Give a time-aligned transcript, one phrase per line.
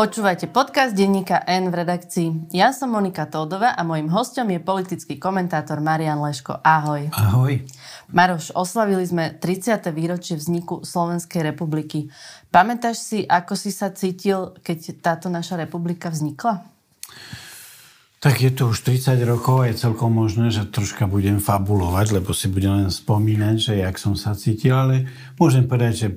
[0.00, 2.56] Počúvajte podcast denníka N v redakcii.
[2.56, 6.56] Ja som Monika Tódova a mojim hostom je politický komentátor Marian Leško.
[6.56, 7.12] Ahoj.
[7.12, 7.60] Ahoj.
[8.08, 9.92] Maroš, oslavili sme 30.
[9.92, 12.08] výročie vzniku Slovenskej republiky.
[12.48, 16.64] Pamätáš si, ako si sa cítil, keď táto naša republika vznikla?
[18.24, 22.32] Tak je to už 30 rokov a je celkom možné, že troška budem fabulovať, lebo
[22.32, 25.04] si budem len spomínať, že jak som sa cítil, ale
[25.36, 26.08] môžem povedať, že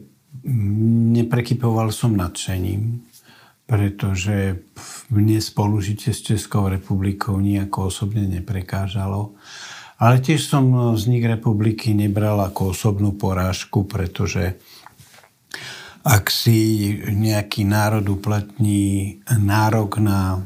[1.20, 3.12] neprekypoval som nadšením
[3.74, 4.70] pretože
[5.10, 9.34] mne spolužitie s Českou republikou nejako osobne neprekážalo.
[9.98, 14.62] Ale tiež som vznik republiky nebral ako osobnú porážku, pretože
[16.06, 20.46] ak si nejaký národ uplatní nárok na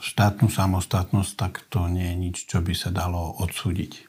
[0.00, 4.07] štátnu samostatnosť, tak to nie je nič, čo by sa dalo odsúdiť.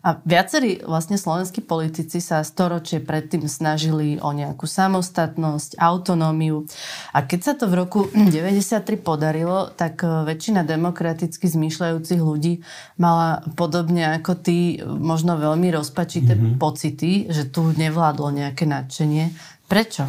[0.00, 6.64] A viacerí vlastne slovenskí politici sa storočie predtým snažili o nejakú samostatnosť, autonómiu.
[7.12, 12.64] A keď sa to v roku 93 podarilo, tak e, väčšina demokraticky zmýšľajúcich ľudí
[12.96, 16.56] mala podobne ako ty možno veľmi rozpačité mm-hmm.
[16.56, 19.36] pocity, že tu nevládlo nejaké nadšenie.
[19.68, 20.08] Prečo?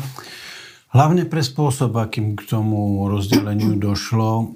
[0.92, 4.52] Hlavne pre spôsob, akým k tomu rozdeleniu došlo.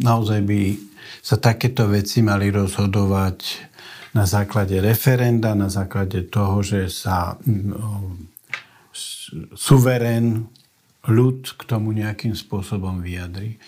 [0.00, 0.60] Naozaj by
[1.20, 3.68] sa takéto veci mali rozhodovať
[4.16, 7.36] na základe referenda, na základe toho, že sa
[9.52, 10.48] suverén,
[11.08, 13.60] ľud k tomu nejakým spôsobom vyjadri.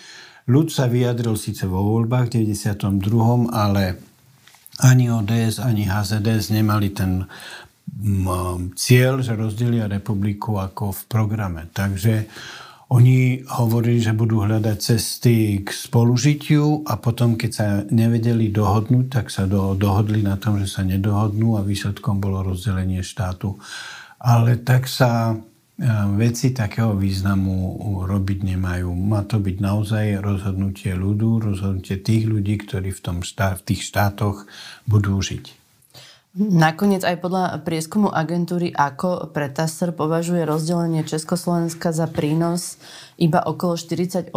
[0.49, 4.01] Ľud sa vyjadril síce vo voľbách v 92., ale
[4.81, 7.29] ani ODS, ani HZDS nemali ten
[8.73, 11.69] cieľ, že rozdelia republiku ako v programe.
[11.69, 12.25] Takže
[12.93, 19.25] oni hovorili, že budú hľadať cesty k spolužitiu a potom, keď sa nevedeli dohodnúť, tak
[19.33, 23.57] sa do, dohodli na tom, že sa nedohodnú a výsledkom bolo rozdelenie štátu.
[24.21, 25.35] Ale tak sa e,
[26.21, 28.93] veci takého významu robiť nemajú.
[28.93, 33.89] Má to byť naozaj rozhodnutie ľudu, rozhodnutie tých ľudí, ktorí v, tom štát, v tých
[33.89, 34.45] štátoch
[34.85, 35.62] budú žiť.
[36.33, 42.81] Nakoniec aj podľa prieskumu agentúry AKO Pretasr považuje rozdelenie Československa za prínos
[43.21, 44.33] iba okolo 48%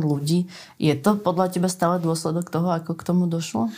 [0.00, 0.48] ľudí.
[0.80, 3.68] Je to podľa teba stále dôsledok toho, ako k tomu došlo?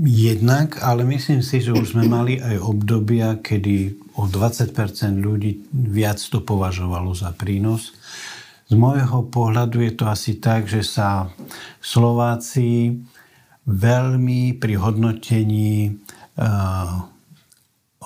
[0.00, 4.72] Jednak, ale myslím si, že už sme mali aj obdobia, kedy o 20%
[5.20, 7.92] ľudí viac to považovalo za prínos.
[8.64, 11.28] Z môjho pohľadu je to asi tak, že sa
[11.84, 12.96] Slováci
[13.68, 16.00] veľmi pri hodnotení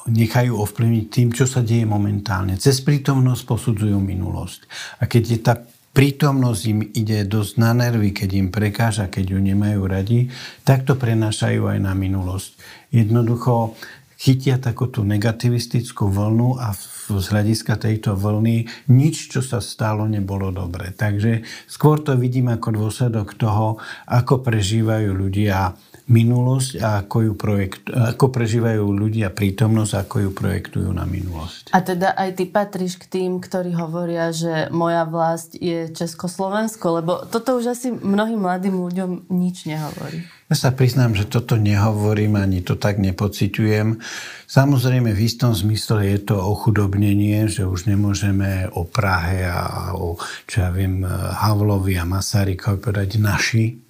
[0.02, 2.58] nechajú ovplyvniť tým, čo sa deje momentálne.
[2.58, 4.66] Cez prítomnosť posudzujú minulosť.
[4.98, 5.54] A keď je tá
[5.92, 10.32] prítomnosť im ide dosť na nervy, keď im prekáža, keď ju nemajú radi,
[10.64, 12.56] tak to prenášajú aj na minulosť.
[12.90, 13.76] Jednoducho
[14.16, 16.72] chytia takúto negativistickú vlnu a
[17.12, 20.94] z hľadiska tejto vlny nič, čo sa stalo, nebolo dobre.
[20.94, 25.74] Takže skôr to vidím ako dôsledok toho, ako prežívajú ľudia
[26.10, 31.70] minulosť a ako, ju projekt, ako prežívajú ľudia prítomnosť, ako ju projektujú na minulosť.
[31.74, 37.12] A teda aj ty patríš k tým, ktorí hovoria, že moja vlast je Československo, lebo
[37.28, 40.26] toto už asi mnohým mladým ľuďom nič nehovorí.
[40.52, 44.04] Ja sa priznám, že toto nehovorím, ani to tak nepociťujem.
[44.44, 50.68] Samozrejme, v istom zmysle je to ochudobnenie, že už nemôžeme o Prahe a o, čo
[50.68, 53.80] ja viem, Havlovi a Masarykovi povedať naši,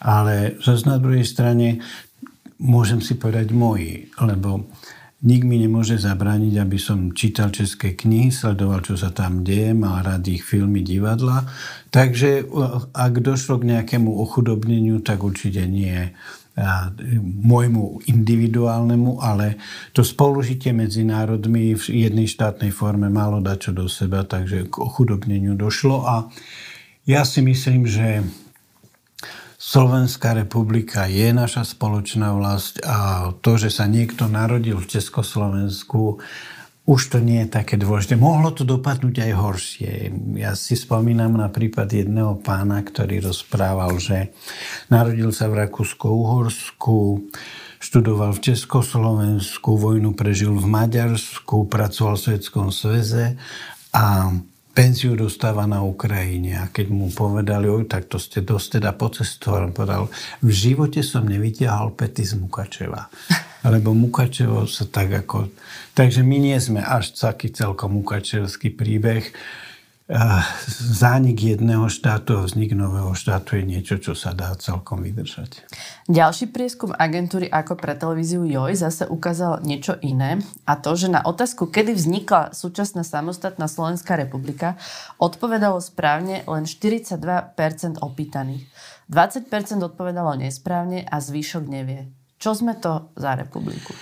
[0.00, 1.82] ale zase na druhej strane
[2.62, 4.70] môžem si povedať moji, lebo
[5.22, 10.02] nik mi nemôže zabrániť, aby som čítal české knihy, sledoval, čo sa tam deje, mal
[10.02, 11.46] rád ich filmy, divadla.
[11.94, 12.50] Takže
[12.90, 16.10] ak došlo k nejakému ochudobneniu, tak určite nie
[17.22, 19.56] môjmu individuálnemu, ale
[19.96, 24.74] to spolužitie medzi národmi v jednej štátnej forme malo dať čo do seba, takže k
[24.76, 26.28] ochudobneniu došlo a
[27.08, 28.20] ja si myslím, že
[29.62, 36.18] Slovenská republika je naša spoločná vlast a to, že sa niekto narodil v Československu,
[36.82, 38.18] už to nie je také dôležité.
[38.18, 39.92] Mohlo to dopadnúť aj horšie.
[40.34, 44.34] Ja si spomínam na prípad jedného pána, ktorý rozprával, že
[44.90, 47.30] narodil sa v Rakúsko-Uhorsku,
[47.78, 53.38] študoval v Československu, vojnu prežil v Maďarsku, pracoval v Svetskom sveze
[53.94, 54.34] a
[54.72, 56.56] penziu dostáva na Ukrajine.
[56.56, 60.02] A keď mu povedali, oj, tak to ste dosť teda pocestovali, on povedal,
[60.40, 63.12] v živote som nevytiahol pety z Mukačeva.
[63.72, 65.52] Lebo Mukačevo sa tak ako...
[65.92, 69.28] Takže my nie sme až taký celkom mukačevský príbeh.
[70.92, 75.62] Zánik jedného štátu a vznik nového štátu je niečo, čo sa dá celkom vydržať.
[76.10, 81.22] Ďalší prieskum agentúry ako pre televíziu JOJ zase ukázal niečo iné a to, že na
[81.22, 84.74] otázku, kedy vznikla súčasná samostatná Slovenská republika,
[85.22, 87.54] odpovedalo správne len 42%
[88.02, 88.66] opýtaných.
[89.06, 89.48] 20%
[89.86, 92.10] odpovedalo nesprávne a zvyšok nevie.
[92.42, 93.94] Čo sme to za republiku?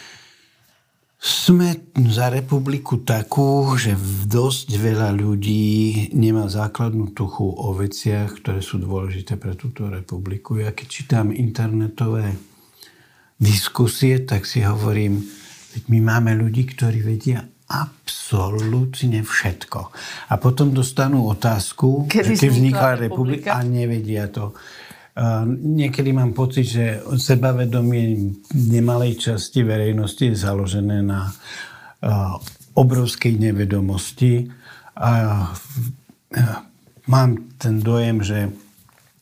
[1.21, 1.77] Sme
[2.09, 3.93] za republiku takú, že
[4.25, 10.57] dosť veľa ľudí nemá základnú tuchu o veciach, ktoré sú dôležité pre túto republiku.
[10.57, 12.33] Ja keď čítam internetové
[13.37, 15.21] diskusie, tak si hovorím,
[15.93, 19.81] my máme ľudí, ktorí vedia absolútne všetko.
[20.33, 24.57] A potom dostanú otázku, Kedy keď vznikla republika a nevedia to.
[25.61, 31.35] Niekedy mám pocit, že sebavedomie nemalej časti verejnosti je založené na
[32.79, 34.47] obrovskej nevedomosti.
[34.95, 35.11] A
[37.11, 38.55] mám ten dojem, že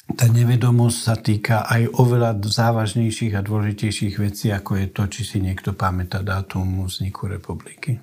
[0.09, 5.37] tá nevedomosť sa týka aj oveľa závažnejších a dôležitejších vecí, ako je to, či si
[5.41, 8.01] niekto pamätá dátum vzniku republiky.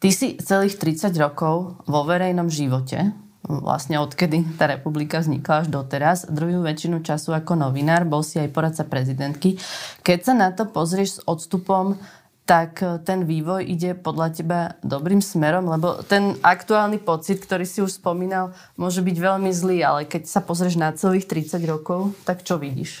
[0.00, 6.18] Ty si celých 30 rokov vo verejnom živote vlastne odkedy tá republika vznikla až doteraz.
[6.28, 9.60] Druhú väčšinu času ako novinár, bol si aj poradca prezidentky.
[10.00, 12.00] Keď sa na to pozrieš s odstupom,
[12.44, 17.96] tak ten vývoj ide podľa teba dobrým smerom, lebo ten aktuálny pocit, ktorý si už
[17.96, 22.60] spomínal, môže byť veľmi zlý, ale keď sa pozrieš na celých 30 rokov, tak čo
[22.60, 23.00] vidíš?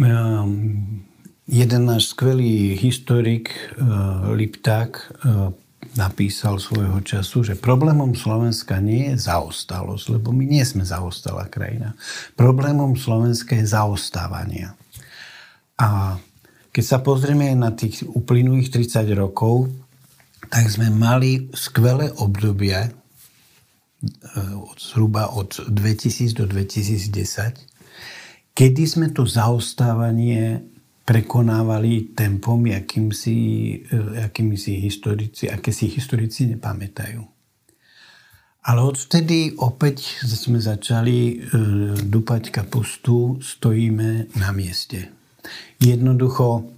[0.00, 1.04] Um,
[1.44, 5.52] jeden náš skvelý historik uh, Lipták uh,
[5.94, 11.94] napísal svojho času, že problémom Slovenska nie je zaostalosť, lebo my nie sme zaostalá krajina.
[12.36, 14.76] Problémom Slovenska je zaostávania.
[15.78, 16.18] A
[16.74, 19.72] keď sa pozrieme na tých uplynulých 30 rokov,
[20.48, 22.90] tak sme mali skvelé obdobie e,
[24.54, 30.62] od, zhruba od 2000 do 2010, kedy sme to zaostávanie
[31.08, 33.36] prekonávali tempom, jakým si,
[33.80, 37.24] eh, jakými si historici, aké si historici nepamätajú.
[38.68, 41.34] Ale odvtedy opäť sme začali e,
[42.04, 45.08] dupať kapustu, stojíme na mieste.
[45.80, 46.68] Jednoducho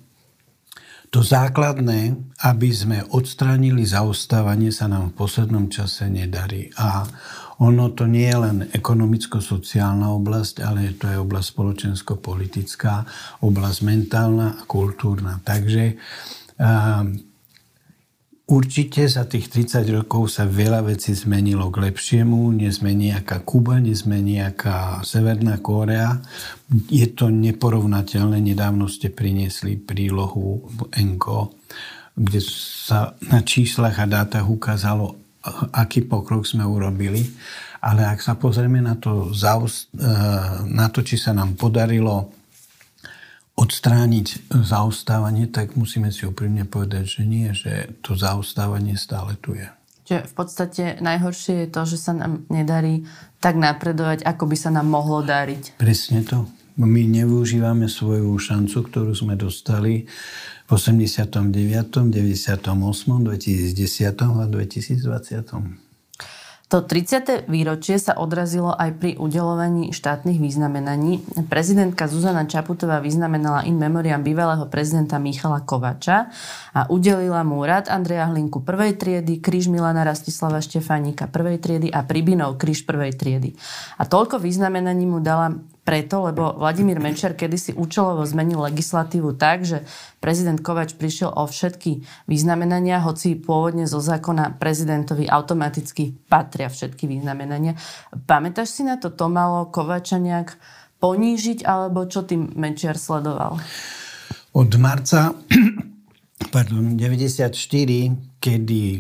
[1.11, 2.15] to základné,
[2.47, 6.71] aby sme odstránili zaostávanie, sa nám v poslednom čase nedarí.
[6.79, 7.03] A
[7.61, 12.95] ono to nie je len ekonomicko-sociálna oblasť, ale to je oblasť spoločensko-politická,
[13.45, 15.45] oblasť mentálna a kultúrna.
[15.45, 16.01] Takže
[16.57, 17.31] um,
[18.51, 22.51] Určite za tých 30 rokov sa veľa vecí zmenilo k lepšiemu.
[22.51, 26.19] Nezme nejaká Kuba, nezme nejaká Severná Kórea.
[26.91, 28.43] Je to neporovnateľné.
[28.43, 31.55] Nedávno ste priniesli prílohu ENKO,
[32.19, 35.20] kde sa na číslach a dátach ukázalo,
[35.73, 37.25] aký pokrok sme urobili.
[37.81, 39.73] Ale ak sa pozrieme na to, eh,
[40.69, 42.29] na to či sa nám podarilo
[43.57, 49.69] odstrániť zaostávanie, tak musíme si úprimne povedať, že nie, že to zaostávanie stále tu je.
[50.09, 53.05] Čiže v podstate najhoršie je to, že sa nám nedarí
[53.39, 55.77] tak napredovať, ako by sa nám mohlo dariť.
[55.77, 56.49] Presne to.
[56.81, 60.09] My nevyužívame svoju šancu, ktorú sme dostali
[60.71, 61.51] v 89.,
[62.15, 65.91] 98., 2010 a 2020.
[66.71, 67.51] To 30.
[67.51, 71.19] výročie sa odrazilo aj pri udelovaní štátnych významenaní.
[71.51, 76.31] Prezidentka Zuzana Čaputová vyznamenala in memoriam bývalého prezidenta Michala Kovača
[76.71, 82.07] a udelila mu rad Andreja Hlinku prvej triedy, kríž Milana Rastislava Štefánika prvej triedy a
[82.07, 83.59] Pribinov kríž prvej triedy.
[83.99, 85.59] A toľko vyznamenaní mu dala
[85.91, 89.83] preto, lebo Vladimír Mečer kedysi účelovo zmenil legislatívu tak, že
[90.23, 97.75] prezident Kovač prišiel o všetky vyznamenania, hoci pôvodne zo zákona prezidentovi automaticky patria všetky vyznamenania.
[98.15, 100.55] Pamätáš si na to, to malo Kovača nejak
[101.03, 103.59] ponížiť, alebo čo tým Mečer sledoval?
[104.55, 105.35] Od marca
[106.49, 107.53] pardon, 94,
[108.41, 108.99] kedy e,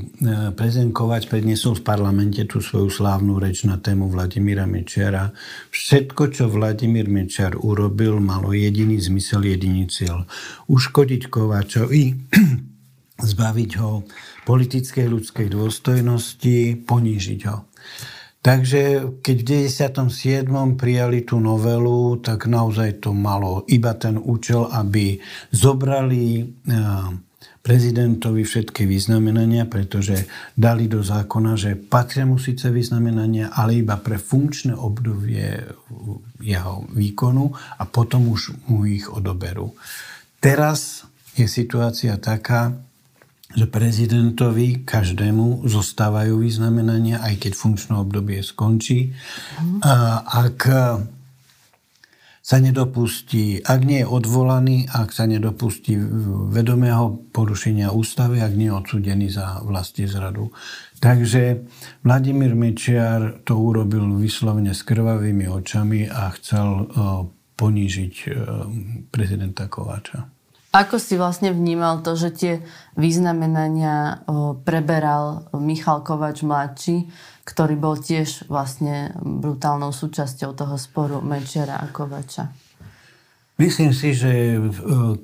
[0.52, 5.32] prezident Kovač predniesol v parlamente tú svoju slávnu reč na tému Vladimíra Mečera.
[5.72, 10.28] Všetko, čo Vladimír Mečer urobil, malo jediný zmysel, jediný cieľ.
[10.68, 12.04] Uškodiť Kovačovi,
[13.32, 14.04] zbaviť ho
[14.44, 17.64] politickej ľudskej dôstojnosti, ponížiť ho.
[18.40, 18.80] Takže
[19.20, 20.80] keď v 97.
[20.80, 25.20] prijali tú novelu, tak naozaj to malo iba ten účel, aby
[25.52, 26.44] zobrali e,
[27.60, 30.24] prezidentovi všetky vyznamenania, pretože
[30.56, 35.60] dali do zákona, že patria mu síce vyznamenania, ale iba pre funkčné obdobie
[36.40, 39.76] jeho výkonu a potom už mu ich odoberú.
[40.40, 41.04] Teraz
[41.36, 42.72] je situácia taká,
[43.50, 49.10] že prezidentovi každému zostávajú vyznamenania, aj keď funkčné obdobie skončí.
[49.58, 49.82] Mm.
[50.22, 50.58] Ak
[52.40, 55.92] sa nedopustí, ak nie je odvolaný, ak sa nedopustí
[56.48, 60.48] vedomého porušenia ústavy, ak nie je odsudený za vlasti zradu.
[61.04, 61.68] Takže
[62.00, 66.88] Vladimír Mečiar to urobil vyslovene s krvavými očami a chcel
[67.60, 68.14] ponížiť
[69.12, 70.32] prezidenta Kováča.
[70.70, 72.54] Ako si vlastne vnímal to, že tie
[72.94, 74.22] významenania
[74.62, 77.10] preberal Michal Kovač mladší,
[77.50, 82.54] ktorý bol tiež vlastne brutálnou súčasťou toho sporu Mečiara a Kovača.
[83.58, 84.58] Myslím si, že e,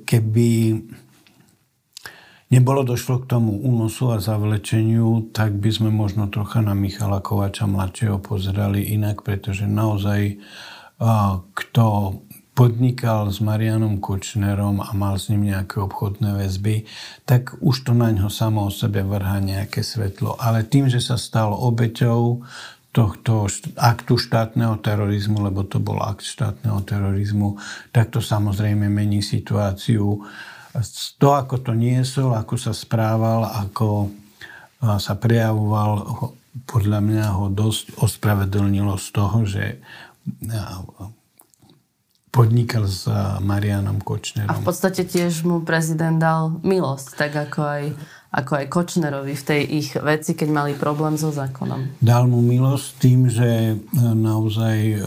[0.03, 0.49] keby
[2.51, 7.63] nebolo došlo k tomu únosu a zavlečeniu, tak by sme možno trocha na Michala Kovača
[7.63, 10.37] mladšieho pozerali inak, pretože naozaj
[11.53, 11.85] kto
[12.57, 16.89] podnikal s Marianom Kočnerom a mal s ním nejaké obchodné väzby,
[17.21, 20.41] tak už to na ňo samo o sebe vrhá nejaké svetlo.
[20.41, 22.41] Ale tým, že sa stal obeťou
[22.89, 23.45] tohto
[23.77, 27.61] aktu štátneho terorizmu, lebo to bol akt štátneho terorizmu,
[27.93, 30.25] tak to samozrejme mení situáciu.
[31.21, 34.09] To, ako to niesol, ako sa správal, ako
[34.81, 36.25] sa prejavoval,
[36.65, 39.77] podľa mňa ho dosť ospravedlnilo z toho, že
[42.31, 43.07] podnikal s
[43.41, 44.51] Marianom Kočnerom.
[44.51, 47.83] A v podstate tiež mu prezident dal milosť, tak ako aj,
[48.35, 51.97] ako aj Kočnerovi v tej ich veci, keď mali problém so zákonom.
[52.03, 54.97] Dal mu milosť tým, že e, naozaj e,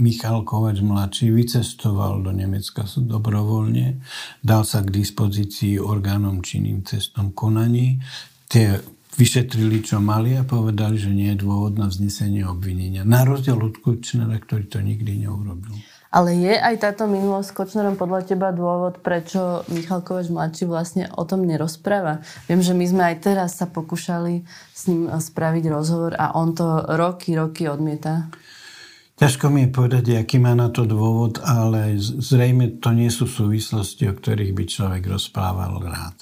[0.00, 4.00] Michal Kovač mladší vycestoval do Nemecka dobrovoľne,
[4.40, 8.00] dal sa k dispozícii orgánom činným cestom konaní.
[8.48, 8.80] Tie
[9.18, 13.02] vyšetrili, čo mali a povedali, že nie je dôvod na vznesenie obvinenia.
[13.02, 15.74] Na rozdiel od Kočnera, ktorý to nikdy neurobil.
[16.08, 21.04] Ale je aj táto minulosť s Kočnerom podľa teba dôvod, prečo Michal Kovač mladší vlastne
[21.12, 22.24] o tom nerozpráva?
[22.48, 24.40] Viem, že my sme aj teraz sa pokúšali
[24.72, 26.64] s ním spraviť rozhovor a on to
[26.96, 28.32] roky, roky odmieta.
[29.18, 34.06] Ťažko mi je povedať, aký má na to dôvod, ale zrejme to nie sú súvislosti,
[34.06, 36.14] o ktorých by človek rozprával rád.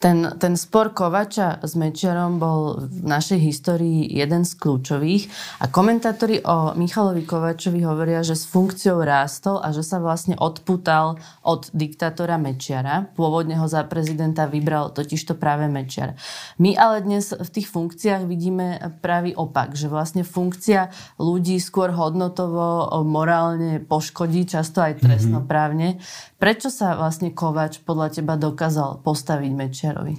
[0.00, 5.28] Ten, ten spor Kovača s Mečiarom bol v našej histórii jeden z kľúčových
[5.60, 11.20] a komentátori o Michalovi Kovačovi hovoria, že s funkciou rástol a že sa vlastne odputal
[11.44, 13.12] od diktátora Mečiara.
[13.12, 16.16] Pôvodne ho za prezidenta vybral totižto práve Mečiar.
[16.56, 20.88] My ale dnes v tých funkciách vidíme pravý opak, že vlastne funkcia
[21.20, 26.00] ľudí skôr hodnotovo, morálne poškodí, často aj trestnoprávne.
[26.40, 29.89] Prečo sa vlastne Kovač podľa teba dokázal postaviť Mečiar?
[29.90, 30.14] Mečiarovi?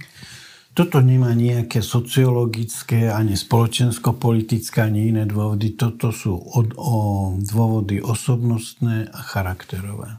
[0.72, 5.75] Toto nemá nejaké sociologické, ani spoločensko-politické, ani iné dôvody.
[5.75, 10.16] Toto sú od, o, dôvody osobnostné a charakterové.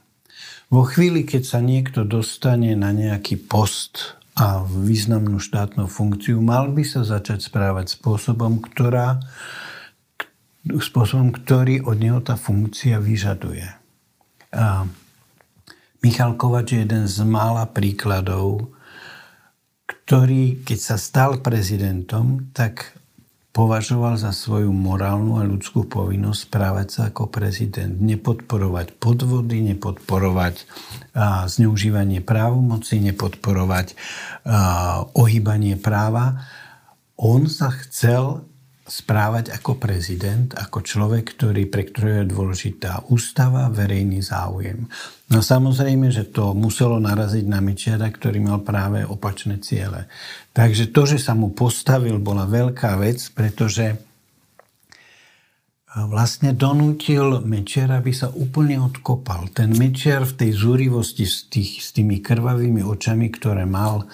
[0.69, 6.85] Vo chvíli, keď sa niekto dostane na nejaký post a významnú štátnu funkciu, mal by
[6.85, 9.25] sa začať správať spôsobom, ktorá,
[10.69, 13.73] spôsobom, ktorý od neho tá funkcia vyžaduje.
[14.53, 14.85] A
[16.05, 18.69] Michal Kovač je jeden z mála príkladov
[20.05, 22.99] ktorý, keď sa stal prezidentom, tak
[23.53, 27.93] považoval za svoju morálnu a ľudskú povinnosť správať sa ako prezident.
[27.93, 30.55] Nepodporovať podvody, nepodporovať
[31.13, 36.49] a, zneužívanie právomoci, nepodporovať a, ohýbanie práva.
[37.21, 38.52] On sa chcel
[38.93, 44.85] správať ako prezident, ako človek, ktorý, pre ktorého je dôležitá ústava, verejný záujem.
[45.33, 50.13] No samozrejme, že to muselo naraziť na Mečiara, ktorý mal práve opačné ciele.
[50.53, 53.97] Takže to, že sa mu postavil, bola veľká vec, pretože
[55.97, 59.49] vlastne donútil Mečiara, aby sa úplne odkopal.
[59.57, 64.05] Ten Mečiar v tej zúrivosti s, tých, s tými krvavými očami, ktoré mal,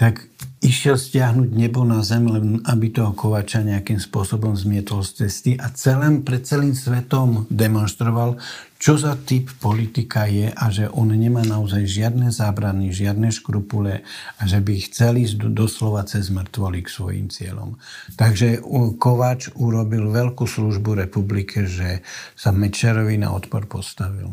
[0.00, 0.32] tak
[0.64, 5.68] išiel stiahnuť nebo na zem, len aby toho Kovača nejakým spôsobom zmietol z cesty a
[5.68, 8.40] celým, pred celým svetom demonstroval,
[8.80, 14.04] čo za typ politika je a že on nemá naozaj žiadne zábrany, žiadne škrupule
[14.40, 17.76] a že by chcel ísť doslova cez mŕtvoly k svojim cieľom.
[18.16, 18.64] Takže
[18.96, 22.00] Kovač urobil veľkú službu republike, že
[22.32, 24.32] sa Mečerovi na odpor postavil.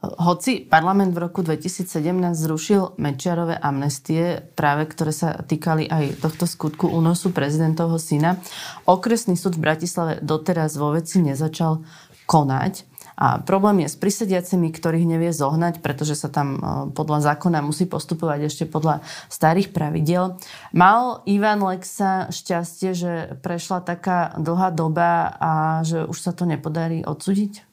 [0.00, 6.88] Hoci parlament v roku 2017 zrušil Mečiarové amnestie, práve ktoré sa týkali aj tohto skutku
[6.88, 8.40] únosu prezidentovho syna,
[8.88, 11.84] okresný súd v Bratislave doteraz vo veci nezačal
[12.24, 12.88] konať.
[13.20, 16.60] A problém je s prisediacimi, ktorých nevie zohnať, pretože sa tam e,
[16.96, 20.40] podľa zákona musí postupovať ešte podľa starých pravidiel.
[20.72, 23.12] Mal Ivan Lexa šťastie, že
[23.44, 27.68] prešla taká dlhá doba a že už sa to nepodarí odsúdiť?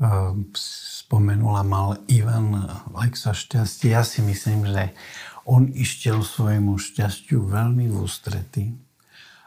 [0.00, 0.46] Uh,
[1.08, 3.96] spomenula, mal Ivan Lexa šťastie.
[3.96, 4.92] Ja si myslím, že
[5.48, 8.76] on išiel svojmu šťastiu veľmi v ústrety.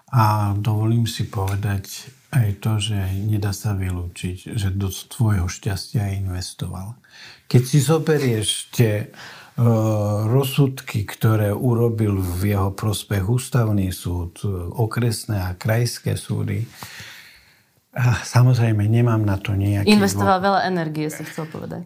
[0.09, 2.97] A dovolím si povedať aj to, že
[3.29, 6.97] nedá sa vylúčiť, že do svojho šťastia investoval.
[7.45, 14.41] Keď si zoberieš tie uh, rozsudky, ktoré urobil v jeho prospech ústavný súd,
[14.73, 16.65] okresné a krajské súdy,
[18.35, 19.91] samozrejme, nemám na to nejaký...
[19.91, 21.83] Investoval veľa energie, si chcel povedať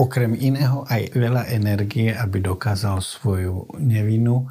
[0.00, 4.48] okrem iného aj veľa energie, aby dokázal svoju nevinu.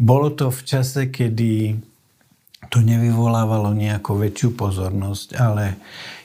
[0.00, 1.76] Bolo to v čase, kedy
[2.72, 5.76] to nevyvolávalo nejakú väčšiu pozornosť, ale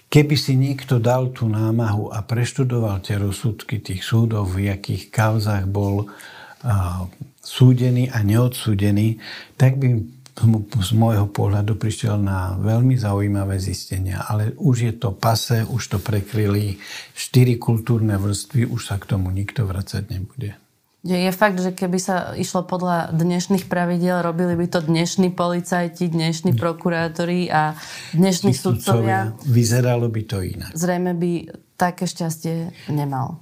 [0.08, 5.68] keby si niekto dal tú námahu a preštudoval tie rozsudky tých súdov, v jakých kauzách
[5.68, 7.04] bol uh,
[7.44, 9.20] súdený a neodsúdený,
[9.60, 10.00] tak by
[10.36, 15.98] z môjho pohľadu prišiel na veľmi zaujímavé zistenia, ale už je to pase, už to
[15.98, 16.75] prekryli
[17.15, 20.60] štyri kultúrne vrstvy, už sa k tomu nikto vracať nebude.
[21.06, 26.58] Je fakt, že keby sa išlo podľa dnešných pravidel, robili by to dnešní policajti, dnešní
[26.58, 27.77] prokurátori a
[28.18, 29.38] dnešní sudcovia.
[29.46, 30.74] Vyzeralo by to inak.
[30.74, 31.32] Zrejme by
[31.75, 33.39] také šťastie nemal.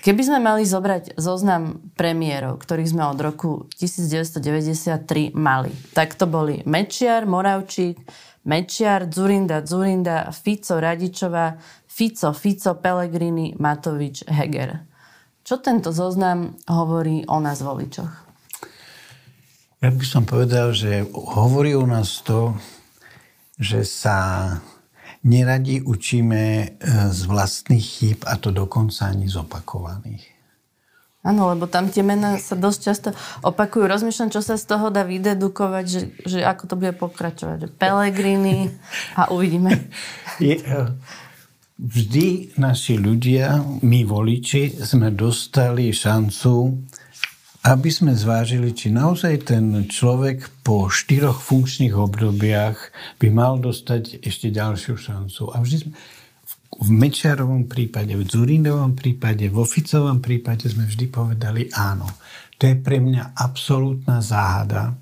[0.00, 6.64] Keby sme mali zobrať zoznam premiérov, ktorých sme od roku 1993 mali, tak to boli
[6.64, 8.00] Mečiar, Moravčík,
[8.48, 14.88] Mečiar, Zurinda, Zurinda, Fico, Radičová, Fico, Fico, Pellegrini, Matovič, Heger.
[15.44, 18.10] Čo tento zoznam hovorí o nás voličoch?
[19.82, 22.54] Ja by som povedal, že hovorí o nás to,
[23.58, 24.18] že sa
[25.22, 26.66] neradi učíme e,
[27.10, 30.32] z vlastných chýb a to dokonca ani z opakovaných.
[31.22, 33.08] Áno, lebo tam tie mená sa dosť často
[33.46, 33.86] opakujú.
[33.86, 37.70] Rozmýšľam, čo sa z toho dá vydedukovať, že, že ako to bude pokračovať.
[37.78, 38.74] Pelegrini
[39.20, 39.86] a uvidíme.
[40.42, 40.90] Je, e,
[41.78, 46.54] vždy naši ľudia, my voliči, sme dostali šancu,
[47.62, 52.90] aby sme zvážili, či naozaj ten človek po štyroch funkčných obdobiach
[53.22, 55.54] by mal dostať ešte ďalšiu šancu.
[55.54, 55.92] A vždy sme,
[56.82, 62.10] v Mečiarovom prípade, v Zurinovom prípade, v Oficovom prípade sme vždy povedali áno.
[62.58, 64.98] To je pre mňa absolútna záhada.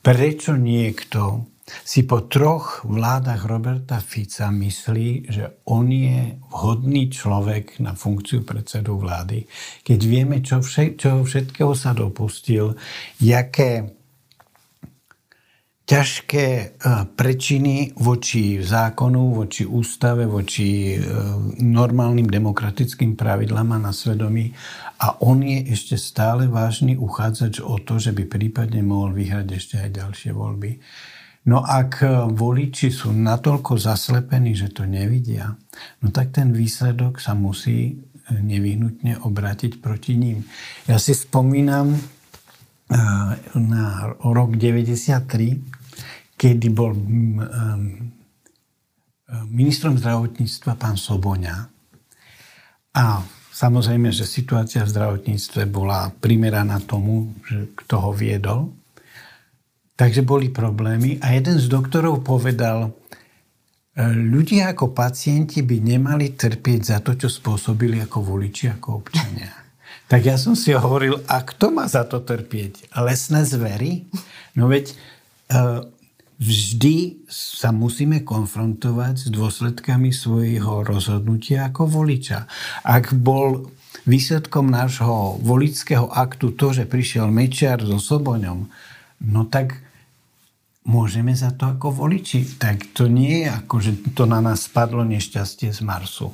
[0.00, 1.44] Prečo niekto
[1.84, 8.96] si po troch vládach Roberta Fica myslí, že on je vhodný človek na funkciu predsedu
[8.96, 9.44] vlády,
[9.84, 12.76] keď vieme, čo, vše, čo všetkého sa dopustil,
[13.20, 13.98] jaké
[15.88, 16.66] ťažké e,
[17.16, 20.96] prečiny voči zákonu, voči ústave, voči e,
[21.64, 24.52] normálnym demokratickým pravidlám a na svedomí.
[25.00, 29.74] A on je ešte stále vážny uchádzač o to, že by prípadne mohol vyhrať ešte
[29.80, 30.76] aj ďalšie voľby.
[31.48, 35.56] No ak e, voliči sú natoľko zaslepení, že to nevidia,
[36.04, 40.44] no tak ten výsledok sa musí e, nevyhnutne obrátiť proti ním.
[40.84, 42.00] Ja si spomínam e,
[43.56, 43.84] na
[44.20, 46.94] rok 93, kedy bol
[49.50, 51.66] ministrom zdravotníctva pán Soboňa.
[52.94, 53.04] A
[53.50, 57.34] samozrejme, že situácia v zdravotníctve bola primeraná tomu,
[57.74, 58.70] kto ho viedol.
[59.98, 62.90] Takže boli problémy a jeden z doktorov povedal, e,
[64.14, 69.50] ľudia ako pacienti by nemali trpieť za to, čo spôsobili ako voliči, ako občania.
[70.08, 72.96] Tak ja som si hovoril, a kto má za to trpieť?
[72.96, 74.08] Lesné zvery?
[74.56, 74.94] No veď e,
[76.40, 82.48] vždy sa musíme konfrontovať s dôsledkami svojho rozhodnutia ako voliča.
[82.88, 83.68] Ak bol
[84.08, 88.64] výsledkom nášho volického aktu to, že prišiel Mečiar so Soboňom,
[89.28, 89.87] no tak
[90.88, 92.56] môžeme za to ako voliči.
[92.56, 96.32] Tak to nie je ako, že to na nás spadlo nešťastie z Marsu.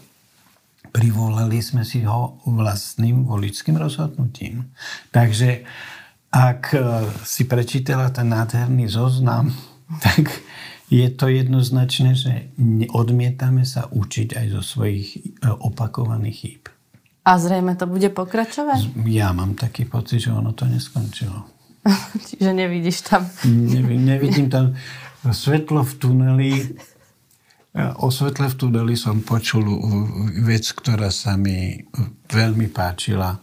[0.94, 4.70] Privolali sme si ho vlastným voličským rozhodnutím.
[5.10, 5.66] Takže
[6.30, 6.78] ak e,
[7.26, 9.50] si prečítala ten nádherný zoznam,
[10.06, 10.30] tak
[10.86, 12.32] je to jednoznačné, že
[12.94, 16.62] odmietame sa učiť aj zo svojich e, opakovaných chýb.
[17.24, 19.00] A zrejme to bude pokračovať?
[19.08, 21.53] Ja mám taký pocit, že ono to neskončilo.
[22.28, 23.28] Čiže nevidíš tam.
[23.84, 24.72] nevidím tam
[25.32, 26.50] svetlo v tuneli.
[27.74, 29.66] O svetle v tuneli som počul
[30.46, 31.74] vec, ktorá sa mi
[32.30, 33.34] veľmi páčila.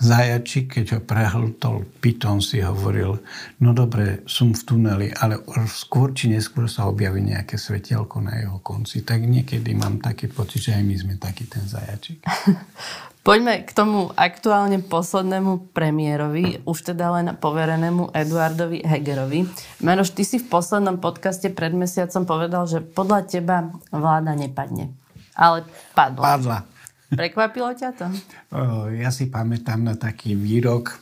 [0.00, 3.20] Zajačík, keď ho prehltol Python, si hovoril,
[3.60, 8.64] no dobre, som v tuneli, ale skôr či neskôr sa objaví nejaké svetielko na jeho
[8.64, 9.04] konci.
[9.04, 12.24] Tak niekedy mám taký pocit, že aj my sme taký ten zajačík.
[13.30, 19.46] Poďme k tomu aktuálne poslednému premiérovi, už teda len poverenému Eduardovi Hegerovi.
[19.86, 24.90] Meroš, ty si v poslednom podcaste pred mesiacom povedal, že podľa teba vláda nepadne.
[25.38, 25.62] Ale
[25.94, 26.24] padla.
[26.26, 26.58] Padla.
[27.14, 28.10] Prekvapilo ťa to?
[28.98, 30.98] Ja si pamätám na taký výrok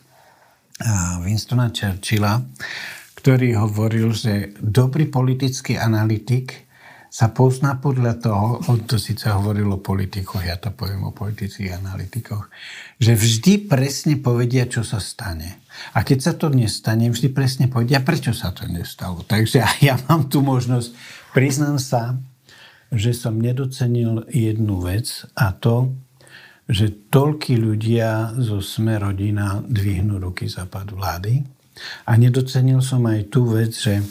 [1.25, 2.45] Winstona Churchilla,
[3.17, 6.68] ktorý hovoril, že dobrý politický analytik
[7.09, 11.81] sa pozná podľa toho, on to síce hovoril o politikoch, ja to poviem o politických
[11.81, 12.53] analytikoch,
[13.01, 15.65] že vždy presne povedia, čo sa stane.
[15.97, 19.25] A keď sa to nestane, vždy presne povedia, prečo sa to nestalo.
[19.25, 20.93] Takže ja mám tu možnosť,
[21.33, 22.21] priznám sa,
[22.93, 25.93] že som nedocenil jednu vec a to,
[26.69, 31.41] že toľkí ľudia zo Sme rodina dvihnú ruky za pad vlády.
[32.05, 34.05] A nedocenil som aj tú vec, že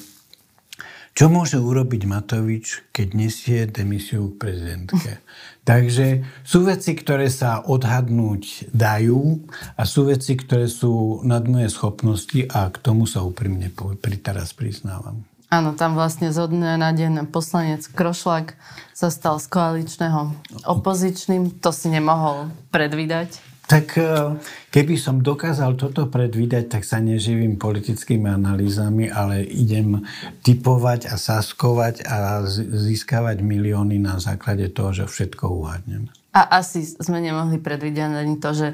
[1.17, 5.17] čo môže urobiť Matovič, keď nesie demisiu k prezidentke?
[5.69, 12.45] Takže sú veci, ktoré sa odhadnúť dajú a sú veci, ktoré sú nad moje schopnosti
[12.53, 13.73] a k tomu sa úprimne
[14.21, 15.25] teraz priznávam.
[15.49, 18.53] Áno, tam vlastne zo dňa na deň poslanec Krošlak
[18.93, 20.37] sa stal z koaličného
[20.69, 21.63] opozičným.
[21.65, 23.46] To si nemohol predvídať.
[23.67, 24.39] Tak e,
[24.71, 30.07] keby som dokázal toto predvídať, tak sa neživím politickými analýzami, ale idem
[30.47, 36.07] typovať a saskovať a získavať milióny na základe toho, že všetko uhádnem.
[36.31, 38.67] A asi sme nemohli predvídať ani to, že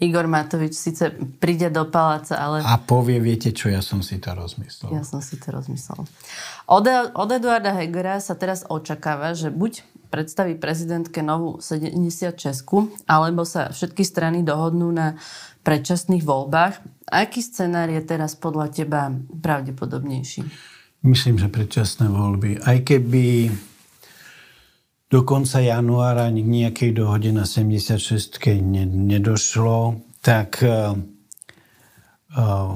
[0.00, 2.64] Igor Matovič síce príde do paláca, ale...
[2.64, 4.96] A povie, viete čo, ja som si to rozmyslel.
[4.96, 6.08] Ja som si to rozmyslel.
[6.64, 12.34] Od, od Eduarda Hegera sa teraz očakáva, že buď predstaví prezidentke novú 76
[13.06, 15.16] alebo sa všetky strany dohodnú na
[15.62, 16.82] predčasných voľbách.
[17.08, 20.42] Aký scenár je teraz podľa teba pravdepodobnejší?
[21.06, 22.60] Myslím, že predčasné voľby.
[22.60, 23.48] Aj keby
[25.10, 28.38] do konca januára k nejakej dohode na 76
[28.86, 30.94] nedošlo, tak eh,
[32.36, 32.74] eh,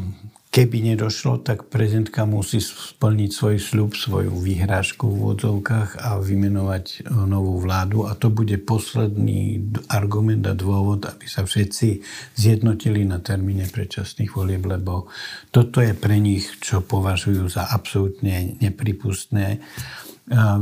[0.54, 7.10] keby nedošlo, tak prezidentka musí splniť svoj sľub, svoju výhrážku v odzovkách a vymenovať eh,
[7.10, 8.06] novú vládu.
[8.06, 9.58] A to bude posledný
[9.90, 12.06] argument a dôvod, aby sa všetci
[12.38, 15.10] zjednotili na termíne predčasných volieb, lebo
[15.50, 19.58] toto je pre nich, čo považujú za absolútne nepripustné.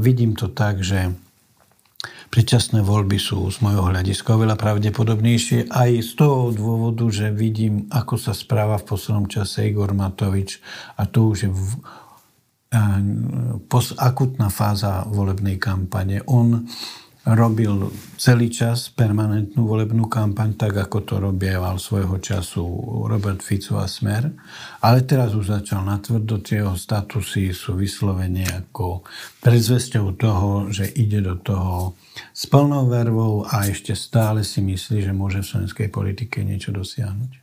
[0.00, 1.12] Vidím to tak, že
[2.32, 8.16] Predčasné voľby sú z môjho hľadiska oveľa pravdepodobnejšie aj z toho dôvodu, že vidím, ako
[8.16, 10.64] sa správa v poslednom čase Igor Matovič
[10.96, 11.68] a to už je v,
[12.72, 13.04] a,
[14.00, 16.24] akutná fáza volebnej kampane.
[16.24, 16.64] On
[17.22, 22.62] robil celý čas permanentnú volebnú kampaň, tak ako to robieval svojho času
[23.06, 24.26] Robert Fico a Smer.
[24.82, 29.06] Ale teraz už začal natvrdo, tie jeho statusy sú vyslovene ako
[29.38, 31.94] predzvesťou toho, že ide do toho
[32.34, 37.41] s plnou vervou a ešte stále si myslí, že môže v slovenskej politike niečo dosiahnuť.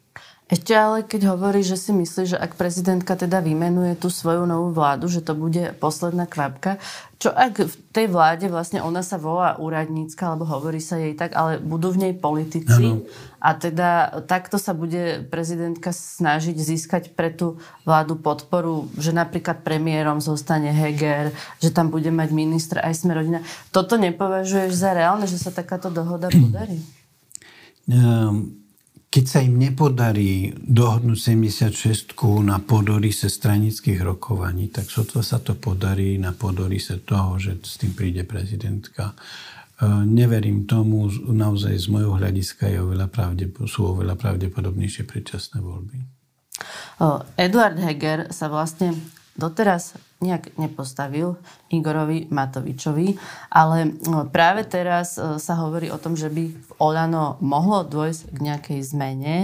[0.50, 4.74] Ešte ale keď hovorí, že si myslí, že ak prezidentka teda vymenuje tú svoju novú
[4.74, 6.82] vládu, že to bude posledná kvapka,
[7.22, 11.38] čo ak v tej vláde vlastne ona sa volá úradnícka, alebo hovorí sa jej tak,
[11.38, 13.06] ale budú v nej politici ano.
[13.38, 13.90] a teda
[14.26, 21.30] takto sa bude prezidentka snažiť získať pre tú vládu podporu, že napríklad premiérom zostane Heger,
[21.62, 23.46] že tam bude mať ministra aj sme rodina.
[23.70, 26.82] Toto nepovažuješ za reálne, že sa takáto dohoda podarí?
[27.86, 28.59] Um
[29.10, 32.13] keď sa im nepodarí dohodnúť 76
[32.45, 37.98] na podorise stranických rokovaní, tak sotva sa to podarí na podorise toho, že s tým
[37.98, 39.17] príde prezidentka.
[39.82, 43.10] E, neverím tomu, naozaj z môjho hľadiska je oveľa
[43.65, 46.06] sú oveľa pravdepodobnejšie predčasné voľby.
[47.34, 48.93] Eduard Heger sa vlastne
[49.39, 51.39] doteraz nejak nepostavil
[51.71, 53.15] Igorovi Matovičovi,
[53.47, 56.71] ale no, práve teraz e, sa hovorí o tom, že by v
[57.39, 59.36] mohlo dôjsť k nejakej zmene.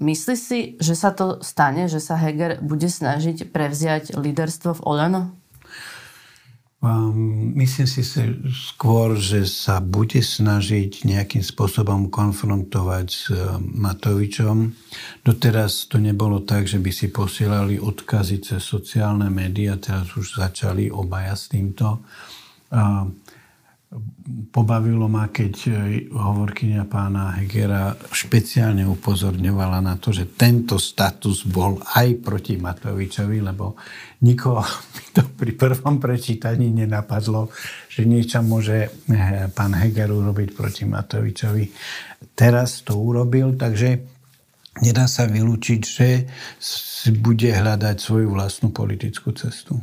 [0.00, 5.43] Myslí si, že sa to stane, že sa Heger bude snažiť prevziať líderstvo v Olano?
[7.56, 8.04] Myslím si
[8.52, 14.68] skôr, že sa bude snažiť nejakým spôsobom konfrontovať s eh, Matovičom.
[15.24, 20.92] Doteraz to nebolo tak, že by si posielali odkazy cez sociálne médiá, teraz už začali
[20.92, 22.04] obaja s týmto.
[24.50, 25.70] Pobavilo ma, keď e,
[26.10, 33.78] hovorkynia pána Hegera špeciálne upozorňovala na to, že tento status bol aj proti Matovičovi, lebo
[34.26, 34.66] nikoho
[34.98, 37.54] mi to pri prvom prečítaní nenapadlo,
[37.86, 41.64] že niečo môže e, pán Heger urobiť proti Matovičovi.
[42.34, 44.02] Teraz to urobil, takže
[44.82, 46.08] nedá sa vylúčiť, že
[47.14, 49.78] bude hľadať svoju vlastnú politickú cestu.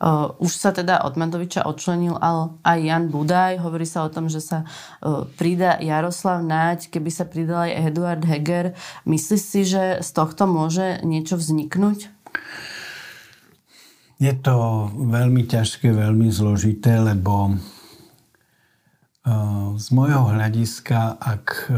[0.00, 2.16] Uh, už sa teda od Matoviča odčlenil
[2.64, 3.60] aj Jan Budaj.
[3.60, 8.24] Hovorí sa o tom, že sa uh, pridá Jaroslav Náď, keby sa pridal aj Eduard
[8.24, 8.72] Heger.
[9.04, 12.08] Myslíš si, že z tohto môže niečo vzniknúť?
[14.16, 17.56] Je to veľmi ťažké, veľmi zložité, lebo
[19.76, 21.68] z môjho hľadiska, ak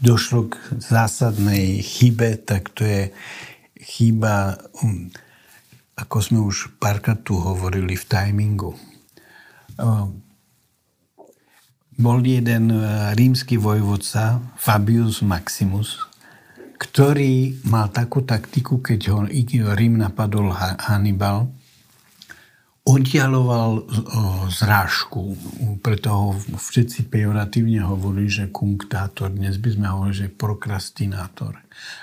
[0.00, 3.02] došlo k zásadnej chybe, tak to je
[3.76, 5.12] chyba, um,
[6.00, 8.72] ako sme už párkrát tu hovorili, v timingu.
[12.00, 12.72] Bol jeden
[13.12, 16.00] rímsky vojvodca, Fabius Maximus,
[16.80, 19.28] ktorý mal takú taktiku, keď ho
[19.76, 21.52] Rím napadol Hannibal,
[22.80, 23.84] oddialoval
[24.48, 25.36] zrážku.
[25.84, 29.28] Preto ho všetci pejoratívne hovorili, že kunktátor.
[29.30, 31.60] Dnes by sme hovorili, že prokrastinátor.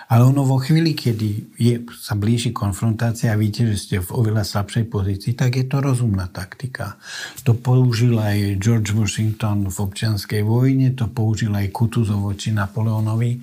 [0.09, 4.45] Ale ono vo chvíli, kedy je, sa blíži konfrontácia a vidíte, že ste v oveľa
[4.45, 6.97] slabšej pozícii, tak je to rozumná taktika.
[7.45, 13.37] To použil aj George Washington v občianskej vojne, to použil aj Kutuzov voči Napoleonovi,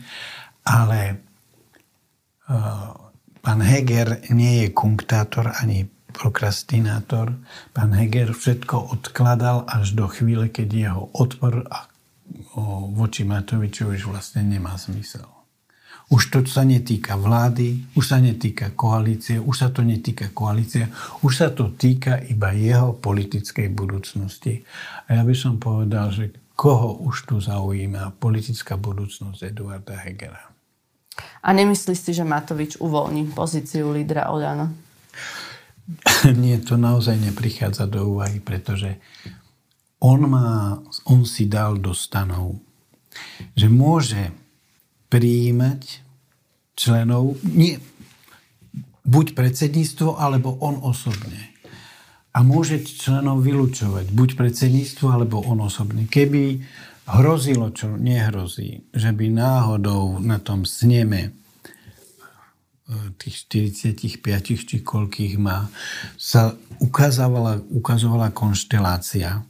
[0.67, 1.01] ale
[3.45, 7.35] pán Heger nie je kunktátor ani prokrastinátor.
[7.75, 11.91] Pán Heger všetko odkladal až do chvíle, keď jeho odpor a
[12.95, 15.27] voči Matovičovi už vlastne nemá zmysel.
[16.13, 20.87] Už to sa netýka vlády, už sa netýka koalície, už sa to netýka koalície,
[21.25, 24.63] už sa to týka iba jeho politickej budúcnosti.
[25.09, 30.45] A ja by som povedal, že koho už tu zaujíma politická budúcnosť Eduarda Hegera.
[31.41, 34.84] A nemyslíš si, že Matovič uvoľní pozíciu lídra Oľano?
[36.43, 38.97] Nie, to naozaj neprichádza do úvahy, pretože
[40.01, 42.61] on, má, on si dal do stanov,
[43.57, 44.33] že môže
[45.09, 46.05] prijímať
[46.75, 47.79] členov, nie,
[49.07, 51.55] buď predsedníctvo, alebo on osobne.
[52.35, 56.11] A môže členov vylúčovať, buď predsedníctvo, alebo on osobne.
[56.11, 56.59] Keby
[57.07, 61.44] hrozilo, čo nehrozí, že by náhodou na tom sneme
[63.17, 65.69] tých 45 či koľkých má,
[66.21, 66.53] sa
[66.85, 69.41] ukazovala, ukazovala konštelácia,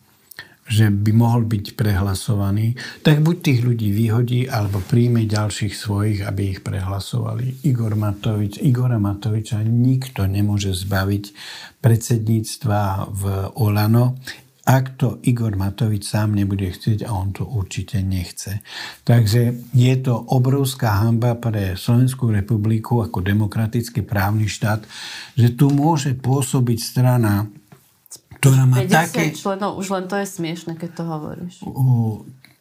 [0.64, 2.72] že by mohol byť prehlasovaný,
[3.04, 7.68] tak buď tých ľudí vyhodí, alebo príjme ďalších svojich, aby ich prehlasovali.
[7.68, 11.24] Igor Matovič, Igora Matoviča nikto nemôže zbaviť
[11.84, 12.80] predsedníctva
[13.12, 13.22] v
[13.60, 14.16] Olano
[14.64, 18.64] ak to Igor Matovič sám nebude chcieť a on to určite nechce.
[19.04, 24.88] Takže je to obrovská hamba pre Slovenskú republiku ako demokratický právny štát,
[25.36, 27.52] že tu môže pôsobiť strana,
[28.40, 29.22] ktorá má 50 také...
[29.36, 31.54] členov, už len to je smiešne, keď to hovoríš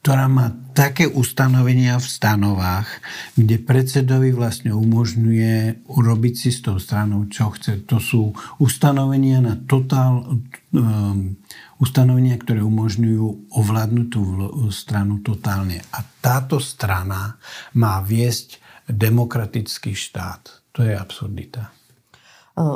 [0.03, 2.91] ktorá má také ustanovenia v stanovách,
[3.39, 7.87] kde predsedovi vlastne umožňuje urobiť si s tou stranou, čo chce.
[7.87, 10.43] To sú ustanovenia na totál,
[10.75, 11.39] um,
[11.81, 14.21] ustanovenia, ktoré umožňujú ovládnuť tú
[14.69, 15.81] stranu totálne.
[15.93, 17.37] A táto strana
[17.73, 20.65] má viesť demokratický štát.
[20.75, 21.71] To je absurdita.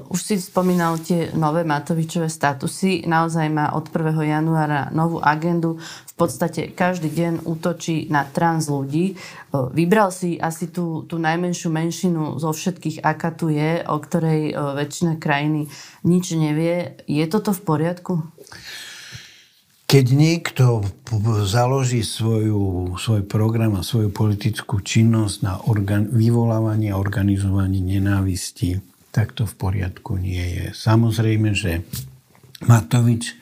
[0.09, 3.05] Už si spomínal tie nové Matovičové statusy.
[3.05, 4.09] Naozaj má od 1.
[4.25, 5.77] januára novú agendu.
[6.09, 9.13] V podstate každý deň útočí na trans ľudí.
[9.53, 15.21] Vybral si asi tú, tú najmenšiu menšinu zo všetkých, aká tu je, o ktorej väčšina
[15.21, 15.69] krajiny
[16.01, 16.97] nič nevie.
[17.05, 18.25] Je toto v poriadku?
[19.87, 20.83] Keď niekto
[21.47, 28.83] založí svoju, svoj program a svoju politickú činnosť na organ, vyvolávanie a organizovanie nenávisti,
[29.15, 30.65] tak to v poriadku nie je.
[30.75, 31.87] Samozrejme, že
[32.67, 33.39] Matovič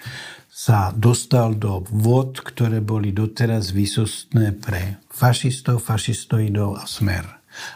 [0.53, 7.25] sa dostal do vod, ktoré boli doteraz vysostné pre fašistov, fašistoidov a smer.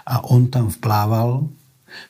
[0.06, 1.50] A on tam vplával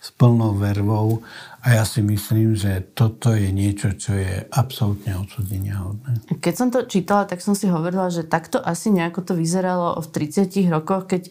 [0.03, 1.23] s plnou vervou
[1.59, 6.23] a ja si myslím, že toto je niečo, čo je absolútne odsudenia hodné.
[6.39, 10.07] Keď som to čítala, tak som si hovorila, že takto asi nejako to vyzeralo v
[10.07, 11.27] 30 rokoch, keď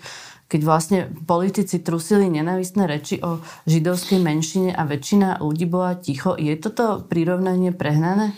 [0.48, 6.40] keď vlastne politici trusili nenávistné reči o židovskej menšine a väčšina ľudí bola ticho.
[6.40, 8.32] Je toto prirovnanie prehnané?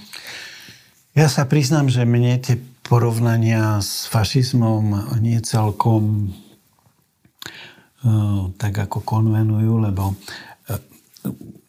[1.14, 6.34] Ja sa priznám, že mne tie porovnania s fašizmom nie celkom
[8.02, 10.82] uh, tak ako konvenujú, lebo uh,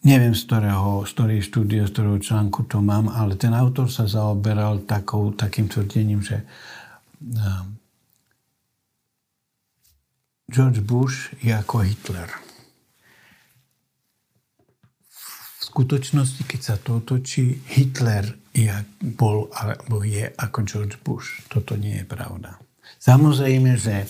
[0.02, 4.10] neviem z ktorého, z ktorej štúdie, z ktorého článku to mám, ale ten autor sa
[4.10, 7.62] zaoberal takou, takým tvrdením, že uh,
[10.50, 12.28] George Bush je ako Hitler.
[15.08, 18.68] V skutočnosti, keď sa to otočí, Hitler je,
[19.16, 21.40] bol alebo je ako George Bush.
[21.48, 22.60] Toto nie je pravda.
[23.00, 24.04] Samozrejme, že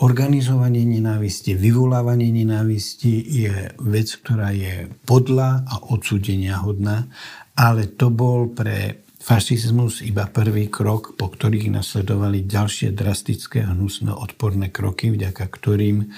[0.00, 7.04] organizovanie nenávisti, vyvolávanie nenávisti je vec, ktorá je podľa a odsudenia hodná,
[7.52, 14.08] ale to bol pre fašizmus iba prvý krok, po ktorých nasledovali ďalšie drastické a hnusné
[14.08, 16.08] odporné kroky, vďaka ktorým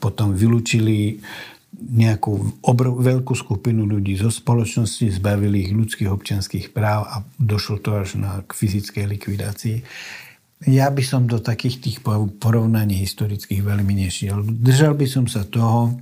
[0.00, 1.20] potom vylúčili
[1.76, 8.00] nejakú obrov, veľkú skupinu ľudí zo spoločnosti, zbavili ich ľudských občianských práv a došlo to
[8.00, 9.76] až na, k fyzickej likvidácii.
[10.68, 11.98] Ja by som do takých tých
[12.36, 14.44] porovnaní historických veľmi nešiel.
[14.44, 15.96] Držal by som sa toho,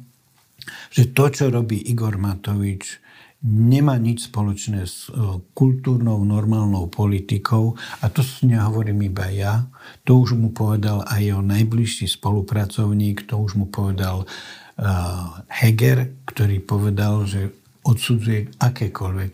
[0.91, 2.99] že to, čo robí Igor Matovič,
[3.47, 5.15] nemá nič spoločné s e,
[5.55, 7.79] kultúrnou, normálnou politikou.
[8.03, 9.63] A to nehovorím iba ja,
[10.03, 16.59] to už mu povedal aj jeho najbližší spolupracovník, to už mu povedal uh, Heger, ktorý
[16.61, 17.55] povedal, že
[17.87, 19.33] odsudzuje akékoľvek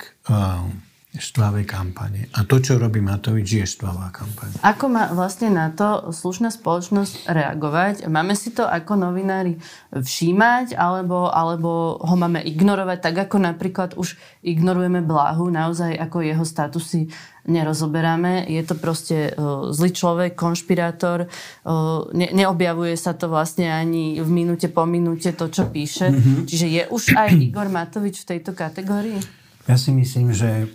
[1.15, 2.27] štvavé kampane.
[2.35, 4.51] A to, čo robí Matovič, je štvavá kampaň.
[4.67, 8.11] Ako má vlastne na to slušná spoločnosť reagovať?
[8.11, 9.63] Máme si to ako novinári
[9.95, 16.43] všímať, alebo, alebo ho máme ignorovať, tak ako napríklad už ignorujeme Blahu, naozaj ako jeho
[16.43, 17.07] statusy
[17.47, 18.51] nerozoberáme.
[18.51, 21.31] Je to proste uh, zlý človek, konšpirátor.
[21.63, 26.11] Uh, ne, neobjavuje sa to vlastne ani v minúte po minúte to, čo píše.
[26.11, 26.43] Mm-hmm.
[26.49, 29.44] Čiže je už aj Igor Matovič v tejto kategórii?
[29.65, 30.69] Ja si myslím, že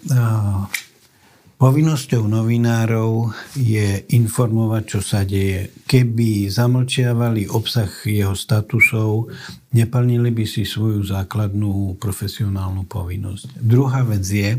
[1.62, 5.70] povinnosťou novinárov je informovať, čo sa deje.
[5.86, 9.30] Keby zamlčiavali obsah jeho statusov,
[9.78, 13.62] neplnili by si svoju základnú profesionálnu povinnosť.
[13.62, 14.58] Druhá vec je,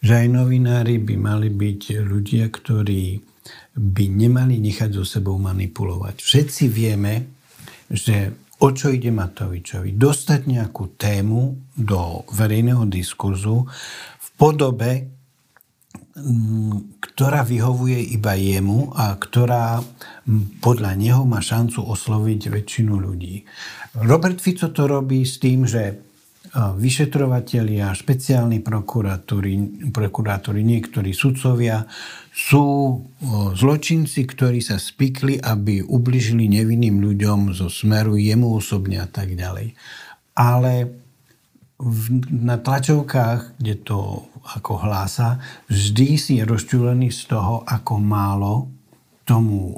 [0.00, 3.20] že aj novinári by mali byť ľudia, ktorí
[3.74, 6.22] by nemali nechať so sebou manipulovať.
[6.22, 7.28] Všetci vieme,
[7.90, 8.32] že
[8.64, 9.92] o čo ide Matovičovi.
[9.92, 13.68] Dostať nejakú tému do verejného diskurzu
[14.16, 15.12] v podobe,
[16.16, 23.44] mm, ktorá vyhovuje iba jemu a ktorá mm, podľa neho má šancu osloviť väčšinu ľudí.
[24.00, 26.00] Robert Fico to robí s tým, že
[26.54, 31.82] vyšetrovatelia, špeciálni prokurátori, prokurátori, niektorí sudcovia
[32.30, 32.98] sú
[33.58, 39.74] zločinci, ktorí sa spikli, aby ubližili nevinným ľuďom zo smeru jemu osobne a tak ďalej.
[40.38, 40.90] Ale
[41.78, 48.73] v, na tlačovkách, kde to ako hlása, vždy si je rozčúlený z toho, ako málo
[49.24, 49.72] tomu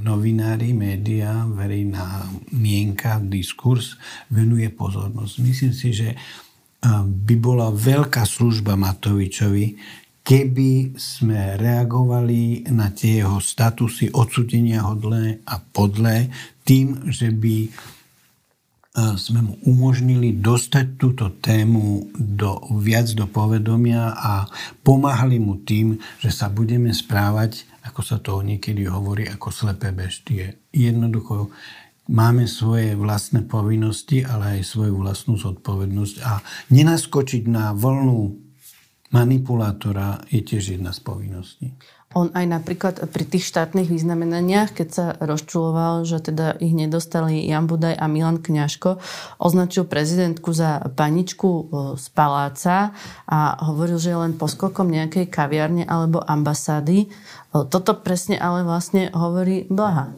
[0.00, 2.24] novinári, média, verejná
[2.56, 4.00] mienka, diskurs
[4.32, 5.34] venuje pozornosť.
[5.44, 6.16] Myslím si, že
[7.04, 9.76] by bola veľká služba Matovičovi,
[10.26, 16.30] keby sme reagovali na tie jeho statusy odsudenia hodlé a podlé
[16.66, 17.70] tým, že by
[18.96, 24.48] sme mu umožnili dostať túto tému do, viac do povedomia a
[24.80, 30.68] pomáhali mu tým, že sa budeme správať ako sa to niekedy hovorí, ako slepé beštie.
[30.68, 31.48] Jednoducho
[32.12, 36.44] máme svoje vlastné povinnosti, ale aj svoju vlastnú zodpovednosť a
[36.76, 38.36] nenaskočiť na vlnu
[39.16, 41.72] manipulátora je tiež jedna z povinností.
[42.16, 47.68] On aj napríklad pri tých štátnych vyznamenaniach, keď sa rozčuloval, že teda ich nedostali Jan
[47.68, 48.96] Budaj a Milan Kňažko,
[49.36, 51.62] označil prezidentku za paničku e,
[52.00, 52.96] z paláca
[53.28, 57.04] a hovoril, že je len poskokom nejakej kaviarne alebo ambasády.
[57.04, 57.08] E,
[57.68, 60.08] toto presne ale vlastne hovorí Blaha.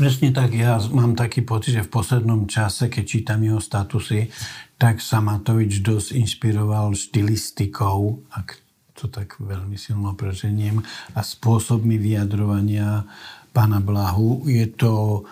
[0.00, 0.56] Presne tak.
[0.56, 4.32] Ja mám taký pocit, že v poslednom čase, keď čítam jeho statusy,
[4.80, 8.61] tak sa Matovič dosť inšpiroval štilistikou, ak
[8.96, 10.80] to tak veľmi silno preženiem,
[11.16, 13.04] a spôsobmi vyjadrovania
[13.52, 14.44] pána Blahu.
[14.48, 15.24] Je to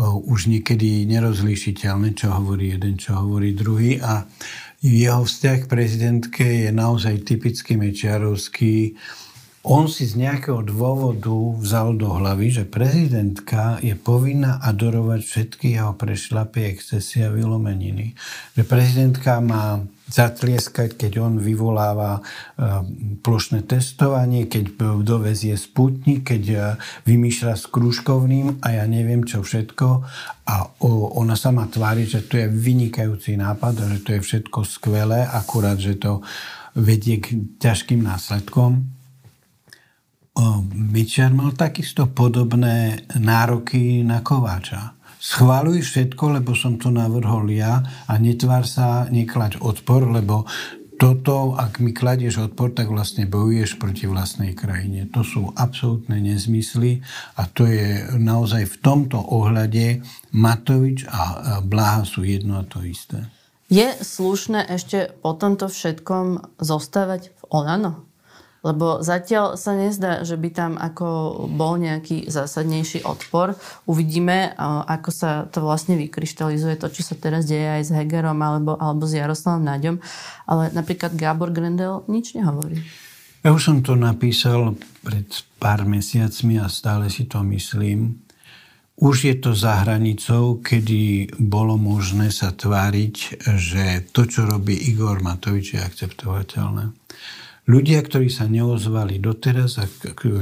[0.00, 4.24] už niekedy nerozlíšiteľné, čo hovorí jeden, čo hovorí druhý a
[4.82, 8.96] jeho vzťah k prezidentke je naozaj typický mečiarovský
[9.62, 11.30] on si z nejakého dôvodu
[11.62, 18.10] vzal do hlavy, že prezidentka je povinná adorovať všetky jeho prešlapy, excesy a vylomeniny.
[18.58, 19.78] Že prezidentka má
[20.12, 22.22] zatlieskať, keď on vyvoláva e,
[23.24, 26.56] plošné testovanie, keď dovezie sputnik, keď e,
[27.08, 29.88] vymýšľa s krúžkovným a ja neviem čo všetko.
[30.46, 30.54] A
[31.16, 35.24] ona sa má tvári, že to je vynikajúci nápad a že to je všetko skvelé,
[35.24, 36.20] akurát, že to
[36.76, 38.84] vedie k ťažkým následkom.
[40.72, 44.96] Mečiar mal takisto podobné nároky na Kováča.
[45.22, 47.78] Schváluj všetko, lebo som to navrhol ja
[48.10, 50.50] a netvár sa neklať odpor, lebo
[50.98, 55.06] toto, ak mi kladieš odpor, tak vlastne bojuješ proti vlastnej krajine.
[55.14, 57.06] To sú absolútne nezmysly
[57.38, 60.02] a to je naozaj v tomto ohľade
[60.34, 61.22] Matovič a
[61.62, 63.22] Blaha sú jedno a to isté.
[63.70, 68.11] Je slušné ešte po tomto všetkom zostávať v Olano?
[68.62, 73.58] Lebo zatiaľ sa nezdá, že by tam ako bol nejaký zásadnejší odpor.
[73.90, 74.54] Uvidíme,
[74.86, 79.02] ako sa to vlastne vykryštalizuje, to, čo sa teraz deje aj s Hegerom alebo, alebo
[79.02, 79.98] s Jaroslavom Naďom.
[80.46, 82.78] Ale napríklad Gábor Grendel nič nehovorí.
[83.42, 85.26] Ja už som to napísal pred
[85.58, 88.22] pár mesiacmi a stále si to myslím.
[89.02, 95.18] už je to za hranicou, kedy bolo možné sa tváriť, že to, čo robí Igor
[95.18, 96.94] Matovič, je akceptovateľné.
[97.62, 99.86] Ľudia, ktorí sa neozvali doteraz a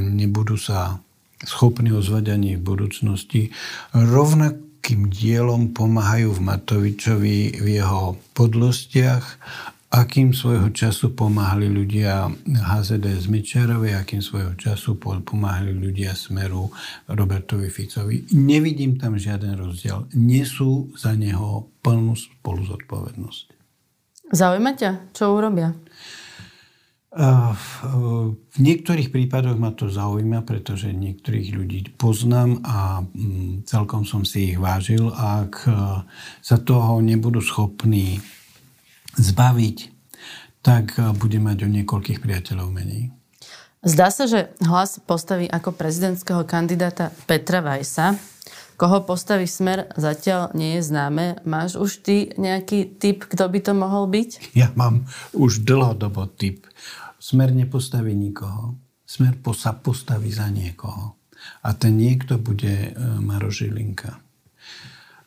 [0.01, 1.05] nebudú sa
[1.45, 3.53] schopní ozvať ani v budúcnosti,
[3.93, 9.25] rovnakým dielom pomáhajú v Matovičovi v jeho podlostiach
[9.91, 16.71] akým svojho času pomáhali ľudia HZD z Mečerovi, akým svojho času pomáhali ľudia Smeru
[17.11, 18.31] Robertovi Ficovi.
[18.31, 20.07] Nevidím tam žiaden rozdiel.
[20.15, 23.45] Nesú za neho plnú spolu zodpovednosť.
[24.31, 25.75] Zaujíma ťa, čo urobia?
[27.11, 34.55] V niektorých prípadoch ma to zaujíma, pretože niektorých ľudí poznám a mm, celkom som si
[34.55, 35.11] ich vážil.
[35.11, 35.67] Ak
[36.39, 38.23] sa toho nebudú schopní
[39.19, 40.01] zbaviť,
[40.61, 43.11] tak eh, bude mať o niekoľkých priateľov menej.
[43.81, 48.13] Zdá sa, že hlas postaví ako prezidentského kandidáta Petra Vajsa.
[48.81, 51.45] Koho postaví smer, zatiaľ nie je známe.
[51.45, 54.31] Máš už ty nejaký typ, kto by to mohol byť?
[54.61, 55.05] Ja mám
[55.37, 56.65] už dlhodobo typ.
[57.21, 58.81] Smer nepostaví nikoho.
[59.05, 61.21] Smer sa postaví za niekoho.
[61.61, 64.17] A ten niekto bude eh, Maro Žilinka.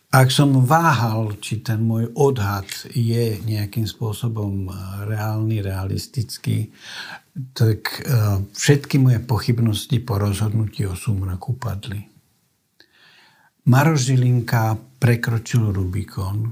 [0.09, 4.73] Ak som váhal, či ten môj odhad je nejakým spôsobom eh,
[5.13, 6.73] reálny, realistický,
[7.53, 12.12] tak eh, všetky moje pochybnosti po rozhodnutí o súmraku padli.
[13.63, 16.51] Maroš Žilinka prekročil Rubikon,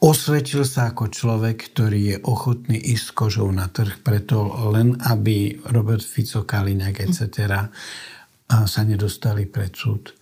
[0.00, 5.56] osvedčil sa ako človek, ktorý je ochotný ísť s kožou na trh, preto len aby
[5.72, 7.28] Robert Fico, Kaliňák etc.
[8.48, 10.20] sa nedostali pred súd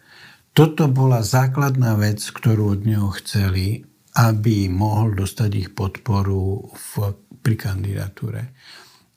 [0.59, 3.87] toto bola základná vec, ktorú od neho chceli,
[4.19, 8.43] aby mohol dostať ich podporu v, pri kandidatúre.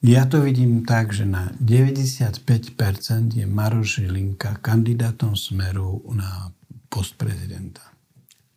[0.05, 2.45] Ja to vidím tak, že na 95%
[3.41, 6.53] je Maroš Žilinka kandidátom Smeru na
[6.91, 7.79] post prezidenta.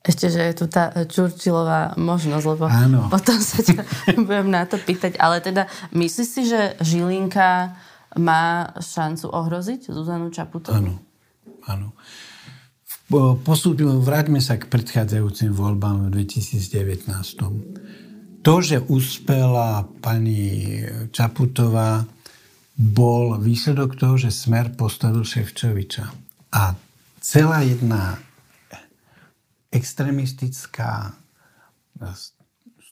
[0.04, 3.08] Ešte, že je tu tá Čurčilová možnosť, lebo Áno.
[3.14, 3.86] potom sa ťa
[4.28, 5.16] budem na to pýtať.
[5.16, 7.78] Ale teda, myslíš si, že Žilinka
[8.18, 10.76] má šancu ohroziť Zuzanu Čaputovú?
[10.76, 11.00] Áno,
[11.64, 11.96] áno.
[13.46, 17.14] Postupne, vráťme sa k predchádzajúcim voľbám v 2019.
[18.44, 20.82] To, že uspela pani
[21.14, 22.04] Čaputová,
[22.74, 26.10] bol výsledok toho, že Smer postavil Ševčoviča.
[26.58, 26.74] A
[27.24, 28.20] celá jedna
[29.72, 31.16] extremistická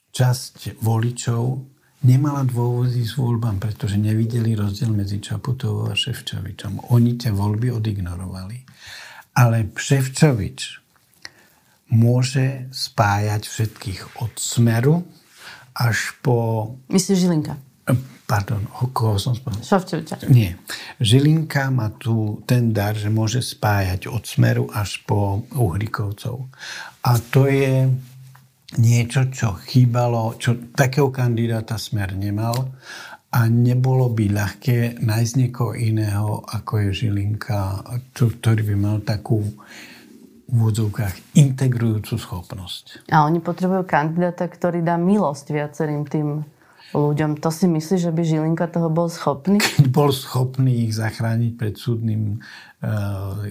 [0.09, 1.61] časť voličov
[2.01, 6.89] nemala dôvody s voľbám, pretože nevideli rozdiel medzi Čaputovou a Ševčovičom.
[6.89, 8.57] Oni tie voľby odignorovali.
[9.37, 10.81] Ale Ševčovič
[11.93, 15.05] môže spájať všetkých od smeru
[15.77, 16.69] až po...
[16.89, 17.53] Myslíš Žilinka?
[18.23, 18.63] Pardon,
[18.95, 19.67] koho som spomenul?
[20.31, 20.55] Nie.
[20.97, 26.47] Žilinka má tu ten dar, že môže spájať od smeru až po Uhrikovcov.
[27.03, 27.91] A to je
[28.79, 32.73] niečo, čo chýbalo, čo takého kandidáta smer nemal
[33.33, 37.81] a nebolo by ľahké nájsť niekoho iného, ako je Žilinka,
[38.13, 39.43] ktorý by mal takú
[40.53, 43.09] v úvodzovkách integrujúcu schopnosť.
[43.09, 46.45] A oni potrebujú kandidáta, ktorý dá milosť viacerým tým
[46.93, 47.41] ľuďom.
[47.41, 49.57] To si myslíš, že by Žilinka toho bol schopný?
[49.59, 52.39] Keď bol schopný ich zachrániť pred súdnym
[52.85, 53.43] uh,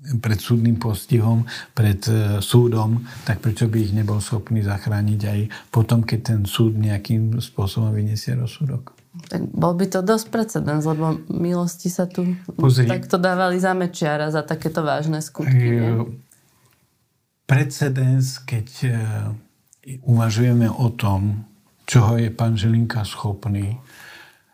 [0.00, 1.44] pred súdnym postihom,
[1.76, 6.80] pred e, súdom, tak prečo by ich nebol schopný zachrániť aj potom, keď ten súd
[6.80, 8.96] nejakým spôsobom vyniesie rozsudok?
[9.28, 14.32] Tak bol by to dosť precedens, lebo milosti sa tu Pozri, takto dávali za mečiara,
[14.32, 15.68] za takéto vážne skutky.
[15.76, 16.08] Nie?
[17.44, 18.92] Precedens, keď e,
[20.04, 21.44] uvažujeme o tom,
[21.88, 23.80] čoho je pán Žilinka schopný,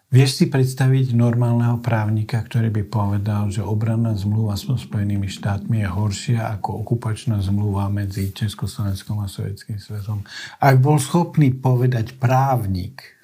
[0.06, 5.88] Vieš si predstaviť normálneho právnika, ktorý by povedal, že obranná zmluva so Spojenými štátmi je
[5.90, 10.22] horšia ako okupačná zmluva medzi Československom a Sovjetským svezom.
[10.62, 13.15] Ak bol schopný povedať právnik,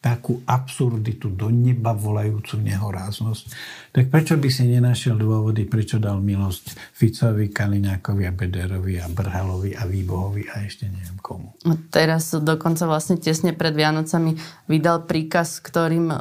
[0.00, 3.44] takú absurditu do neba volajúcu nehoráznosť,
[3.92, 9.76] tak prečo by si nenašiel dôvody, prečo dal milosť Ficovi, Kaliňákovi a Bederovi a Brhalovi
[9.76, 11.52] a Výbohovi a ešte neviem komu.
[11.92, 14.40] Teraz dokonca vlastne tesne pred Vianocami
[14.72, 16.16] vydal príkaz, ktorým o,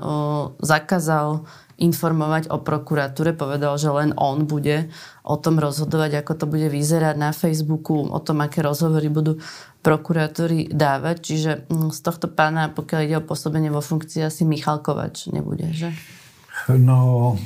[0.59, 1.47] zakázal
[1.79, 3.31] informovať o prokuratúre.
[3.33, 4.91] Povedal, že len on bude
[5.23, 9.39] o tom rozhodovať, ako to bude vyzerať na Facebooku, o tom, aké rozhovory budú
[9.79, 11.15] prokurátori dávať.
[11.23, 15.71] Čiže mm, z tohto pána, pokiaľ ide o pôsobenie vo funkcii, asi Michal Kovač nebude,
[15.71, 15.95] že?
[16.67, 17.39] No,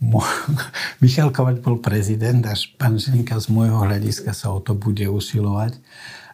[1.02, 5.80] Michal Kovač bol prezident, až pán Žilinka z môjho hľadiska sa o to bude usilovať.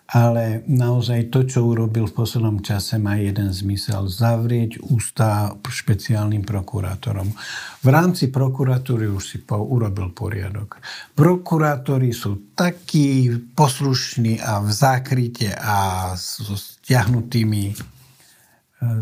[0.06, 4.06] Ale naozaj to, čo urobil v poslednom čase, má jeden zmysel.
[4.06, 7.34] Zavrieť ústa špeciálnym prokurátorom.
[7.82, 10.78] V rámci prokuratúry už si po, urobil poriadok.
[11.10, 17.74] Prokurátori sú takí poslušní a v zákryte a so stiahnutými e,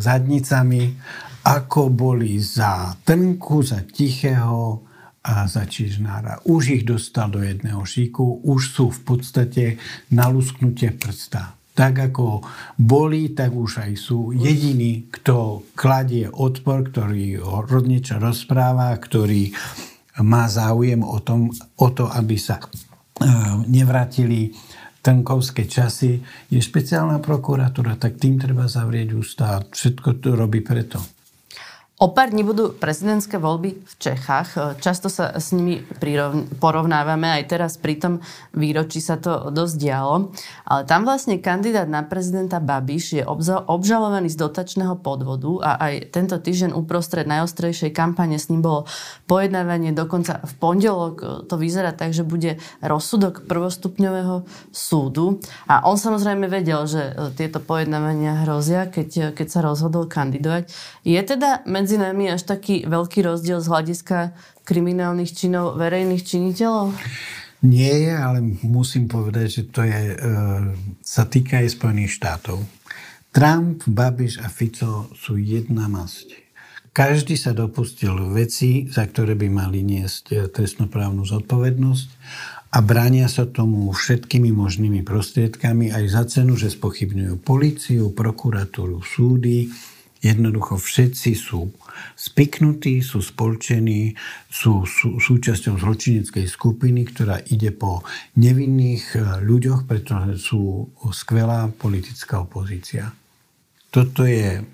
[0.00, 0.96] zadnicami,
[1.44, 4.93] ako boli za Trnku, za Tichého,
[5.24, 6.44] a za Čižnára.
[6.44, 9.64] Už ich dostal do jedného šíku, už sú v podstate
[10.12, 11.56] na lusknutie prsta.
[11.74, 12.44] Tak ako
[12.78, 19.50] boli, tak už aj sú jediní, kto kladie odpor, ktorý o niečo rozpráva, ktorý
[20.22, 21.50] má záujem o, tom,
[21.80, 22.66] o to, aby sa e,
[23.66, 24.54] nevrátili
[25.02, 29.60] trnkovské časy, je špeciálna prokuratúra, tak tým treba zavrieť ústa.
[29.66, 31.13] Všetko to robí preto.
[31.94, 34.82] O pár dní budú prezidentské voľby v Čechách.
[34.82, 35.78] Často sa s nimi
[36.58, 38.18] porovnávame, aj teraz pri tom
[38.50, 40.34] výročí sa to dosť dialo.
[40.66, 46.34] Ale tam vlastne kandidát na prezidenta Babiš je obžalovaný z dotačného podvodu a aj tento
[46.34, 48.90] týždeň uprostred najostrejšej kampane s ním bolo
[49.30, 49.94] pojednávanie.
[49.94, 54.42] Dokonca v pondelok to vyzerá tak, že bude rozsudok prvostupňového
[54.74, 55.38] súdu.
[55.70, 60.74] A on samozrejme vedel, že tieto pojednávania hrozia, keď, keď sa rozhodol kandidovať.
[61.06, 64.32] Je teda medzi nami až taký veľký rozdiel z hľadiska
[64.64, 66.96] kriminálnych činov verejných činiteľov?
[67.60, 70.16] Nie je, ale musím povedať, že to je, e,
[71.04, 72.64] sa týka aj Spojených štátov.
[73.36, 76.40] Trump, Babiš a Fico sú jedna masť.
[76.96, 82.08] Každý sa dopustil veci, za ktoré by mali niesť e, trestnoprávnu zodpovednosť
[82.72, 89.68] a bránia sa tomu všetkými možnými prostriedkami aj za cenu, že spochybňujú policiu, prokuratúru, súdy,
[90.24, 91.68] Jednoducho všetci sú
[92.16, 94.16] spiknutí, sú spolčení,
[94.48, 98.00] sú, sú súčasťou zločineckej skupiny, ktorá ide po
[98.40, 103.12] nevinných eh, ľuďoch, pretože sú skvelá politická opozícia.
[103.92, 104.64] Toto je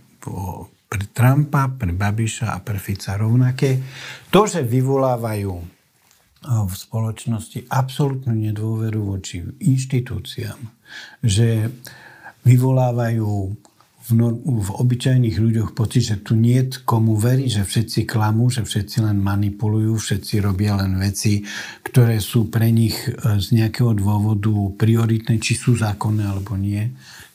[0.87, 3.83] pre Trumpa, pre Babiša a pre Fica rovnaké.
[4.31, 5.67] To, že vyvolávajú eh,
[6.47, 10.63] v spoločnosti absolútnu nedôveru voči inštitúciám,
[11.27, 11.75] že
[12.47, 13.31] vyvolávajú
[14.11, 18.67] v, no, v obyčajných ľuďoch pocit, že tu nie komu veriť, že všetci klamú, že
[18.67, 21.47] všetci len manipulujú, všetci robia len veci,
[21.87, 26.91] ktoré sú pre nich e, z nejakého dôvodu prioritné, či sú zákonné alebo nie.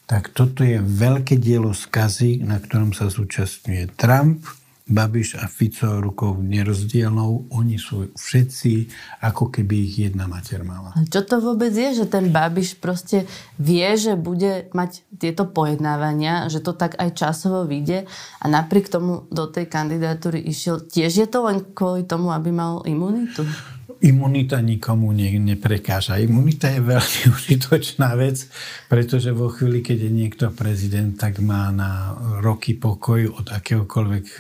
[0.06, 4.44] Tak toto je veľké dielo skazy, na ktorom sa zúčastňuje Trump,
[4.86, 8.86] Babiš a Fico rukou nerozdielnou, oni sú všetci
[9.26, 10.94] ako keby ich jedna mater mala.
[11.10, 13.26] Čo to vôbec je, že ten Babiš proste
[13.58, 18.06] vie, že bude mať tieto pojednávania, že to tak aj časovo vyjde
[18.38, 20.86] a napriek tomu do tej kandidatúry išiel.
[20.86, 23.42] Tiež je to len kvôli tomu, aby mal imunitu?
[24.06, 26.22] Imunita nikomu ne, neprekáža.
[26.22, 28.46] Imunita je veľmi užitočná vec,
[28.86, 32.14] pretože vo chvíli, keď je niekto prezident, tak má na
[32.46, 34.40] roky pokoj od akéhokoľvek e,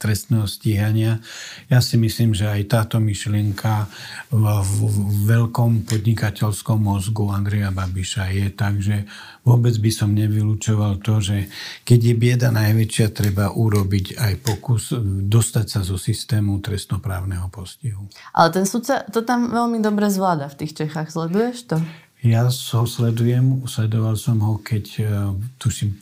[0.00, 1.20] trestného stíhania.
[1.68, 3.84] Ja si myslím, že aj táto myšlienka
[4.32, 9.04] v, v, v veľkom podnikateľskom mozgu Andreja Babiša je tak, že
[9.42, 11.50] vôbec by som nevylúčoval to, že
[11.82, 14.94] keď je bieda najväčšia, treba urobiť aj pokus
[15.26, 18.06] dostať sa zo systému trestnoprávneho postihu.
[18.32, 21.10] Ale ten sudca to tam veľmi dobre zvláda v tých Čechách.
[21.10, 21.76] Sleduješ to?
[22.22, 25.98] Ja ho sledujem, sledoval som ho, keď uh, tuším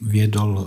[0.00, 0.64] viedol uh,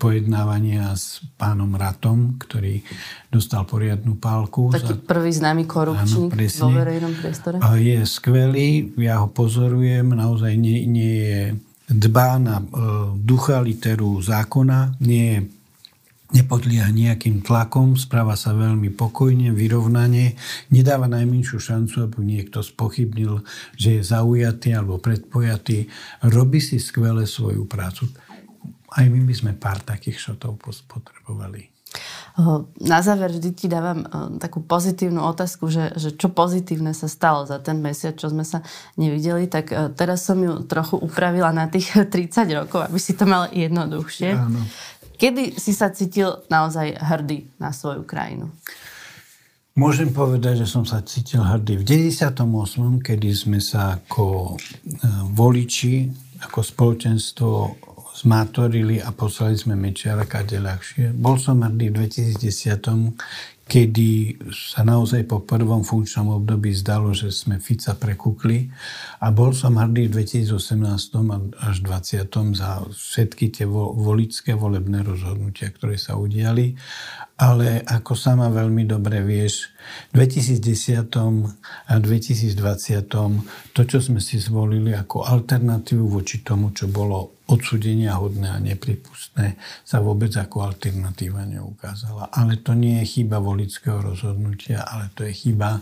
[0.00, 2.80] pojednávania s pánom Ratom, ktorý
[3.28, 4.72] dostal poriadnu pálku.
[4.72, 5.04] Taký za...
[5.04, 7.56] prvý známy korupčník Áno, vo verejnom priestore.
[7.76, 11.42] Je skvelý, ja ho pozorujem, naozaj nie, nie je
[11.86, 15.38] dbá na uh, ducha literu zákona, nie je
[16.26, 20.34] nepodlieha nejakým tlakom, správa sa veľmi pokojne, vyrovnane,
[20.74, 23.46] nedáva najmenšiu šancu, aby niekto spochybnil,
[23.78, 25.86] že je zaujatý alebo predpojatý.
[26.26, 28.10] Robí si skvele svoju prácu.
[28.96, 30.56] Aj my by sme pár takých šotov
[30.88, 31.68] potrebovali.
[32.84, 34.04] Na záver vždy ti dávam
[34.36, 38.60] takú pozitívnu otázku, že, že čo pozitívne sa stalo za ten mesiac, čo sme sa
[39.00, 43.48] nevideli, tak teraz som ju trochu upravila na tých 30 rokov, aby si to mal
[43.48, 44.36] jednoduchšie.
[44.36, 44.60] Áno.
[45.16, 48.52] Kedy si sa cítil naozaj hrdý na svoju krajinu?
[49.76, 52.32] Môžem povedať, že som sa cítil hrdý v 98.,
[53.00, 56.08] kedy sme sa ako e, voliči,
[56.48, 57.48] ako spoločenstvo
[58.16, 61.12] zmátorili a poslali sme Mečiara kade ľahšie.
[61.12, 67.58] Bol som hrdý v 2010, kedy sa naozaj po prvom funkčnom období zdalo, že sme
[67.58, 68.70] Fica prekúkli
[69.18, 75.98] a bol som hrdý v 2018 až 2020 za všetky tie volické volebné rozhodnutia, ktoré
[75.98, 76.78] sa udiali,
[77.42, 79.74] ale ako sama veľmi dobre vieš,
[80.14, 81.10] v 2010
[81.90, 88.50] a 2020 to, čo sme si zvolili ako alternatívu voči tomu, čo bolo odsudenia hodné
[88.50, 89.54] a nepripustné
[89.86, 92.26] sa vôbec ako alternatíva neukázala.
[92.34, 95.80] Ale to nie je chyba volického rozhodnutia, ale to je chyba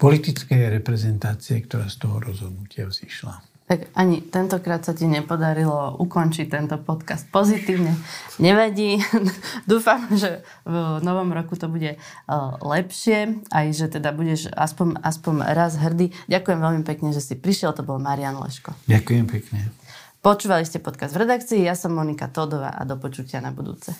[0.00, 3.44] politickej reprezentácie, ktorá z toho rozhodnutia vzýšla.
[3.70, 7.94] Tak ani tentokrát sa ti nepodarilo ukončiť tento podcast pozitívne.
[8.42, 8.98] Nevadí.
[9.70, 11.94] Dúfam, že v novom roku to bude
[12.66, 16.10] lepšie, aj že teda budeš aspoň, aspoň raz hrdý.
[16.26, 17.70] Ďakujem veľmi pekne, že si prišiel.
[17.78, 18.74] To bol Marian Leško.
[18.90, 19.70] Ďakujem pekne.
[20.18, 23.94] Počúvali ste podcast v redakcii, ja som Monika Todová a do počutia na budúce.